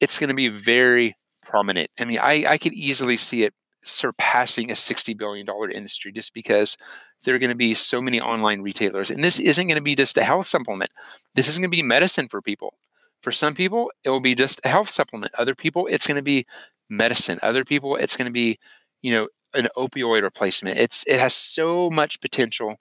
It's 0.00 0.18
going 0.18 0.28
to 0.28 0.34
be 0.34 0.48
very 0.48 1.16
prominent. 1.44 1.90
I 1.98 2.04
mean, 2.04 2.18
I, 2.18 2.46
I 2.48 2.58
could 2.58 2.72
easily 2.72 3.16
see 3.16 3.42
it 3.42 3.54
surpassing 3.82 4.70
a 4.70 4.74
$60 4.74 5.16
billion 5.16 5.46
industry 5.72 6.12
just 6.12 6.32
because 6.34 6.76
there 7.24 7.34
are 7.34 7.38
going 7.38 7.50
to 7.50 7.56
be 7.56 7.74
so 7.74 8.00
many 8.00 8.20
online 8.20 8.62
retailers. 8.62 9.10
And 9.10 9.22
this 9.22 9.38
isn't 9.38 9.66
going 9.66 9.76
to 9.76 9.82
be 9.82 9.94
just 9.94 10.16
a 10.16 10.24
health 10.24 10.46
supplement. 10.46 10.90
This 11.34 11.48
isn't 11.48 11.60
going 11.60 11.70
to 11.70 11.76
be 11.76 11.82
medicine 11.82 12.28
for 12.28 12.40
people. 12.40 12.74
For 13.22 13.32
some 13.32 13.54
people, 13.54 13.90
it 14.04 14.10
will 14.10 14.20
be 14.20 14.34
just 14.34 14.60
a 14.64 14.68
health 14.68 14.90
supplement. 14.90 15.32
Other 15.38 15.54
people, 15.54 15.86
it's 15.86 16.06
going 16.06 16.16
to 16.16 16.22
be 16.22 16.46
medicine. 16.90 17.38
Other 17.42 17.64
people, 17.64 17.96
it's 17.96 18.16
going 18.16 18.26
to 18.26 18.32
be, 18.32 18.58
you 19.00 19.12
know, 19.12 19.28
an 19.54 19.68
opioid 19.76 20.22
replacement. 20.22 20.78
It's 20.78 21.04
it 21.06 21.18
has 21.18 21.34
so 21.34 21.90
much 21.90 22.20
potential 22.20 22.76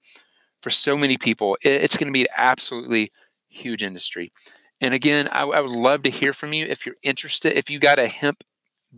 for 0.61 0.69
so 0.69 0.97
many 0.97 1.17
people. 1.17 1.57
It, 1.61 1.83
it's 1.83 1.97
going 1.97 2.07
to 2.07 2.13
be 2.13 2.23
an 2.23 2.33
absolutely 2.37 3.11
huge 3.49 3.83
industry. 3.83 4.31
And 4.79 4.93
again, 4.93 5.27
I, 5.31 5.43
I 5.43 5.59
would 5.59 5.71
love 5.71 6.03
to 6.03 6.09
hear 6.09 6.33
from 6.33 6.53
you 6.53 6.65
if 6.65 6.85
you're 6.85 6.95
interested. 7.03 7.57
If 7.57 7.69
you 7.69 7.79
got 7.79 7.99
a 7.99 8.07
hemp 8.07 8.43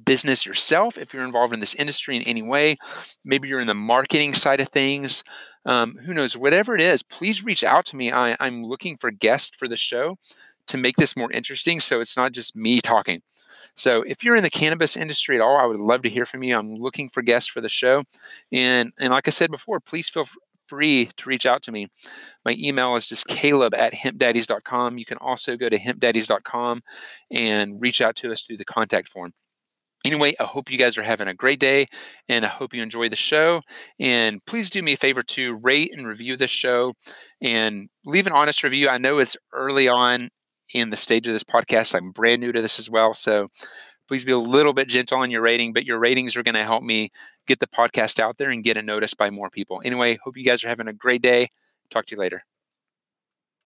business 0.06 0.46
yourself, 0.46 0.98
if 0.98 1.14
you're 1.14 1.26
involved 1.26 1.54
in 1.54 1.60
this 1.60 1.76
industry 1.76 2.16
in 2.16 2.24
any 2.24 2.42
way, 2.42 2.78
maybe 3.24 3.48
you're 3.48 3.60
in 3.60 3.68
the 3.68 3.74
marketing 3.74 4.34
side 4.34 4.60
of 4.60 4.70
things, 4.70 5.24
um, 5.66 5.98
who 6.06 6.14
knows, 6.14 6.36
whatever 6.36 6.74
it 6.74 6.82
is, 6.82 7.04
please 7.04 7.44
reach 7.44 7.64
out 7.64 7.86
to 7.86 7.96
me. 7.96 8.12
I, 8.12 8.36
I'm 8.40 8.64
looking 8.64 8.98
for 8.98 9.12
guests 9.12 9.56
for 9.56 9.68
the 9.68 9.76
show 9.76 10.18
to 10.68 10.78
make 10.78 10.98
this 10.98 11.16
more 11.16 11.32
interesting 11.32 11.80
so 11.80 12.00
it's 12.00 12.18
not 12.18 12.32
just 12.32 12.56
me 12.56 12.82
talking. 12.82 13.22
So 13.76 14.04
if 14.04 14.24
you're 14.24 14.36
in 14.36 14.44
the 14.44 14.50
cannabis 14.50 14.96
industry 14.96 15.36
at 15.36 15.42
all, 15.42 15.58
I 15.58 15.66
would 15.66 15.80
love 15.80 16.04
to 16.04 16.10
hear 16.10 16.26
from 16.26 16.44
you. 16.44 16.56
I'm 16.56 16.76
looking 16.76 17.10
for 17.10 17.22
guests 17.22 17.50
for 17.50 17.62
the 17.62 17.70
show. 17.70 18.04
And 18.52 18.92
and 19.00 19.12
like 19.12 19.28
I 19.28 19.32
said 19.32 19.52
before, 19.52 19.80
please 19.80 20.10
feel 20.10 20.28
free 20.68 21.10
to 21.18 21.30
reach 21.30 21.46
out 21.46 21.64
to 21.64 21.72
me. 21.72 21.88
My 22.46 22.56
email 22.58 22.96
is 22.96 23.08
just 23.08 23.28
caleb 23.28 23.74
at 23.74 23.94
hempdaddies.com. 23.94 24.98
You 24.98 25.06
can 25.06 25.18
also 25.18 25.58
go 25.58 25.70
to 25.70 25.78
hempdaddies.com 25.78 26.82
and 27.32 27.82
reach 27.82 28.02
out 28.02 28.16
to 28.18 28.32
us 28.32 28.42
through 28.42 28.58
the 28.58 28.66
contact 28.66 29.10
form. 29.10 29.34
Anyway, 30.06 30.36
I 30.38 30.44
hope 30.44 30.70
you 30.70 30.78
guys 30.78 30.98
are 30.98 31.04
having 31.04 31.30
a 31.30 31.34
great 31.34 31.62
day 31.62 31.88
and 32.28 32.46
I 32.46 32.50
hope 32.50 32.74
you 32.74 32.84
enjoy 32.84 33.08
the 33.08 33.16
show. 33.16 33.62
And 34.00 34.46
please 34.46 34.70
do 34.70 34.84
me 34.84 34.94
a 34.94 34.98
favor 34.98 35.24
to 35.24 35.56
rate 35.56 35.92
and 35.96 36.06
review 36.06 36.36
this 36.36 36.52
show 36.52 36.94
and 37.42 37.88
leave 38.06 38.28
an 38.28 38.34
honest 38.34 38.64
review. 38.64 38.90
I 38.90 38.98
know 38.98 39.20
it's 39.20 39.38
early 39.54 39.88
on 39.88 40.30
in 40.74 40.90
the 40.90 40.98
stage 40.98 41.28
of 41.28 41.34
this 41.34 41.44
podcast. 41.44 41.96
I'm 41.96 42.12
brand 42.12 42.42
new 42.42 42.52
to 42.52 42.62
this 42.62 42.80
as 42.80 42.90
well. 42.90 43.14
So 43.14 43.50
please 44.08 44.26
be 44.26 44.32
a 44.32 44.38
little 44.38 44.74
bit 44.74 44.88
gentle 44.88 45.20
on 45.20 45.32
your 45.32 45.42
rating, 45.42 45.74
but 45.74 45.86
your 45.86 46.00
ratings 46.00 46.36
are 46.36 46.44
going 46.44 46.56
to 46.56 46.64
help 46.64 46.84
me 46.84 47.12
get 47.48 47.60
the 47.60 47.68
podcast 47.68 48.20
out 48.20 48.38
there 48.38 48.50
and 48.50 48.64
get 48.64 48.78
it 48.78 48.86
noticed 48.86 49.18
by 49.18 49.30
more 49.30 49.50
people. 49.50 49.82
Anyway, 49.84 50.18
hope 50.24 50.38
you 50.38 50.46
guys 50.46 50.64
are 50.64 50.70
having 50.70 50.88
a 50.88 50.94
great 50.94 51.22
day. 51.22 51.50
Talk 51.90 52.06
to 52.08 52.16
you 52.16 52.20
later. 52.20 52.44